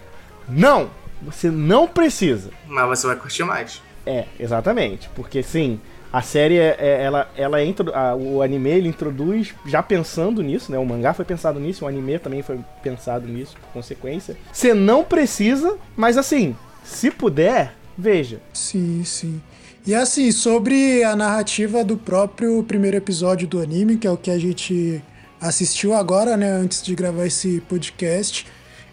[0.50, 1.05] Não!
[1.22, 2.50] Você não precisa.
[2.68, 3.82] Mas você vai curtir mais.
[4.06, 5.10] É, exatamente.
[5.16, 5.80] Porque sim,
[6.14, 10.42] a série, é, é- ela, ela é intro- a- o anime ele introduz já pensando
[10.42, 10.78] nisso, né?
[10.78, 14.38] O mangá foi pensado nisso, o anime também foi pensado nisso, por consequência.
[14.54, 18.40] Você não precisa, mas assim, se puder, veja.
[18.54, 19.42] Sim, sim.
[19.88, 24.32] E assim, sobre a narrativa do próprio primeiro episódio do anime, que é o que
[24.32, 25.02] a gente
[25.40, 28.48] assistiu agora, né, antes de gravar esse podcast,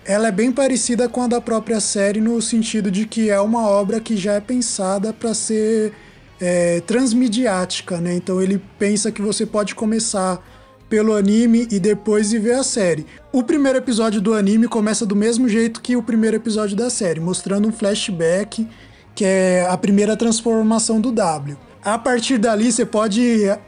[0.05, 3.69] ela é bem parecida com a da própria série no sentido de que é uma
[3.69, 5.93] obra que já é pensada para ser
[6.41, 8.15] é, transmediática, né?
[8.15, 10.43] Então ele pensa que você pode começar
[10.89, 13.07] pelo anime e depois ir ver a série.
[13.33, 17.21] O primeiro episódio do anime começa do mesmo jeito que o primeiro episódio da série,
[17.21, 18.69] mostrando um flashback
[19.15, 21.57] que é a primeira transformação do W.
[21.85, 23.21] A partir dali você pode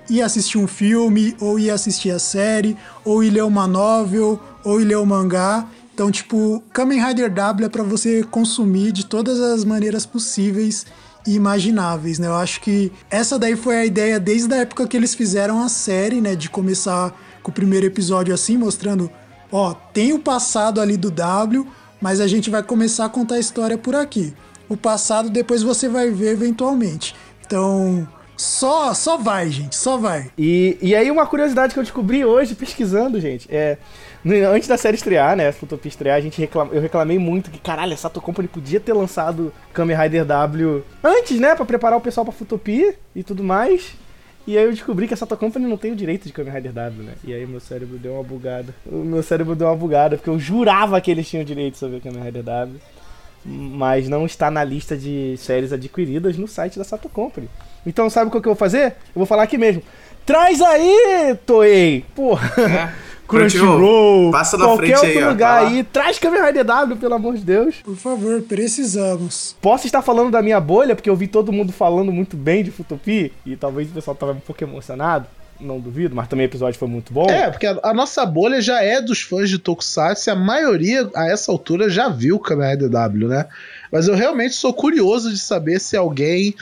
[0.09, 4.81] ir assistir um filme, ou ir assistir a série, ou ir ler uma novel, ou
[4.81, 5.67] ir ler um mangá.
[5.95, 10.85] Então, tipo, Kamen Rider W é pra você consumir de todas as maneiras possíveis
[11.25, 12.27] e imagináveis, né?
[12.27, 15.69] Eu acho que essa daí foi a ideia desde a época que eles fizeram a
[15.69, 16.35] série, né?
[16.35, 19.09] De começar com o primeiro episódio assim, mostrando,
[19.53, 21.65] ó, tem o passado ali do W,
[22.01, 24.35] mas a gente vai começar a contar a história por aqui.
[24.69, 27.15] O passado depois você vai ver eventualmente.
[27.47, 30.33] Então, só só vai, gente, só vai.
[30.37, 33.79] E, e aí uma curiosidade que eu descobri hoje pesquisando, gente, é
[34.27, 37.93] antes da série estrear, né, Futopia estrear, a gente reclam, eu reclamei muito que caralho,
[37.93, 42.25] a Sato Company podia ter lançado Kamen Rider W antes, né, Pra preparar o pessoal
[42.25, 43.93] pra Futopia e tudo mais.
[44.47, 46.73] E aí eu descobri que a Sato Company não tem o direito de Kamen Rider
[46.73, 47.13] W, né?
[47.25, 48.75] E aí meu cérebro deu uma bugada.
[48.85, 52.23] O meu cérebro deu uma bugada porque eu jurava que eles tinham direito sobre Kamen
[52.23, 52.79] Rider W.
[53.43, 57.49] Mas não está na lista de séries adquiridas no site da Sato Company.
[57.87, 58.87] Então sabe o que eu vou fazer?
[58.87, 59.83] Eu vou falar aqui mesmo.
[60.27, 62.05] Traz aí, Toei!
[62.15, 62.51] Porra!
[62.59, 63.05] É.
[63.27, 65.71] Crunchyroll, Passa na qualquer frente aí, outro ó, lugar vai lá.
[65.71, 67.77] aí, traz Kamen Rider W, pelo amor de Deus.
[67.85, 69.57] Por favor, precisamos.
[69.61, 72.71] Posso estar falando da minha bolha, porque eu vi todo mundo falando muito bem de
[72.71, 75.27] Futopi, e talvez o pessoal tava um pouco emocionado,
[75.61, 77.27] não duvido, mas também o episódio foi muito bom.
[77.31, 81.09] É, porque a, a nossa bolha já é dos fãs de Tokusatsu e a maioria,
[81.15, 83.47] a essa altura, já viu Kamen Rider W, né?
[83.91, 86.55] Mas eu realmente sou curioso de saber se alguém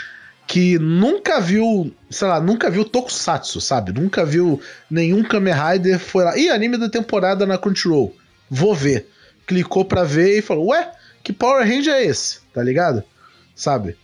[0.47, 3.93] que nunca viu, sei lá, nunca viu Tokusatsu, sabe?
[3.93, 8.15] Nunca viu nenhum Kamen Rider, foi lá, ih, anime da temporada na Crunchyroll,
[8.51, 9.09] vou ver.
[9.47, 10.91] Clicou pra ver e falou, ué,
[11.23, 12.41] que Power Ranger é esse?
[12.53, 13.03] Tá ligado?
[13.55, 13.97] Sabe?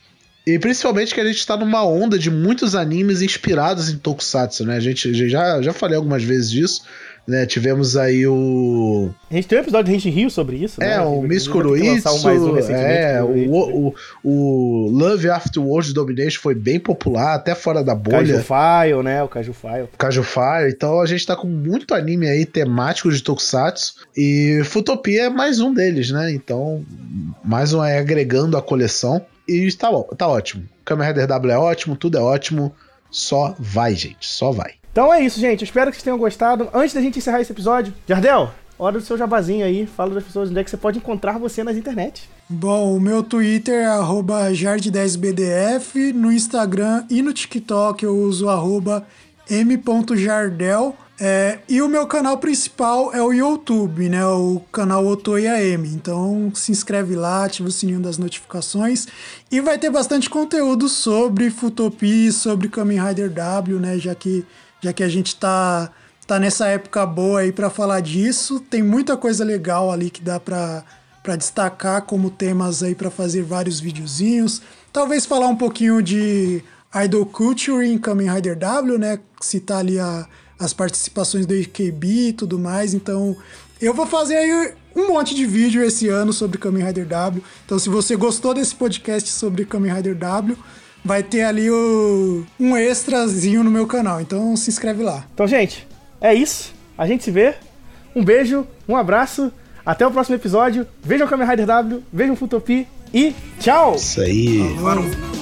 [0.46, 4.76] E principalmente que a gente tá numa onda de muitos animes inspirados em Tokusatsu, né?
[4.76, 6.84] A gente já, já falei algumas vezes disso,
[7.28, 7.44] né?
[7.44, 9.10] Tivemos aí o.
[9.30, 10.94] A gente tem um episódio de Renshin Rio sobre isso, né?
[10.94, 15.92] É, o Inclusive, Miss um um Kuroitsu, recentemente, é, o, o, o Love After World
[15.92, 18.18] Domination foi bem popular, até fora da bolha.
[18.18, 19.22] Caju File, né?
[19.22, 19.88] O Caju File.
[19.98, 25.24] Caju Fire, então a gente tá com muito anime aí temático de Tokusatsu e Futopia
[25.24, 26.32] é mais um deles, né?
[26.32, 26.82] Então,
[27.44, 29.20] mais um aí agregando a coleção.
[29.46, 30.64] e está tá ótimo.
[30.82, 32.74] Kamen Rider W é ótimo, tudo é ótimo.
[33.10, 34.72] Só vai, gente, só vai.
[34.98, 35.62] Então é isso, gente.
[35.62, 36.68] Eu espero que vocês tenham gostado.
[36.74, 39.86] Antes da gente encerrar esse episódio, Jardel, hora do seu jabazinho aí.
[39.86, 42.28] Fala das pessoas onde é que você pode encontrar você nas internet.
[42.48, 46.12] Bom, o meu Twitter é jard10bdf.
[46.12, 49.06] No Instagram e no TikTok eu uso arroba
[49.48, 50.96] m.jardel.
[51.20, 54.26] É, e o meu canal principal é o YouTube, né?
[54.26, 55.88] O canal Otoia M.
[55.88, 59.06] Então se inscreve lá, ativa o sininho das notificações
[59.48, 63.96] e vai ter bastante conteúdo sobre Futopi, sobre Kamen Rider W, né?
[63.96, 64.44] Já que,
[64.80, 65.90] já que a gente tá,
[66.26, 70.38] tá nessa época boa aí para falar disso, tem muita coisa legal ali que dá
[70.38, 70.84] para
[71.20, 74.62] para destacar como temas aí para fazer vários videozinhos.
[74.90, 76.62] Talvez falar um pouquinho de
[77.04, 79.18] Idol Culture em Kamen Rider W, né?
[79.38, 80.26] Citar ali a
[80.58, 82.92] as participações do IKB e tudo mais.
[82.92, 83.36] Então,
[83.80, 87.42] eu vou fazer aí um monte de vídeo esse ano sobre Kamen Rider W.
[87.64, 90.58] Então, se você gostou desse podcast sobre Kamen Rider W,
[91.08, 94.20] vai ter ali o, um extrazinho no meu canal.
[94.20, 95.24] Então, se inscreve lá.
[95.32, 95.88] Então, gente,
[96.20, 96.74] é isso.
[96.98, 97.54] A gente se vê.
[98.14, 99.50] Um beijo, um abraço.
[99.86, 100.86] Até o próximo episódio.
[101.02, 103.94] Vejam Kamen Rider W, vejam Futopi e tchau!
[103.94, 104.76] Isso aí.
[104.82, 105.37] Falou.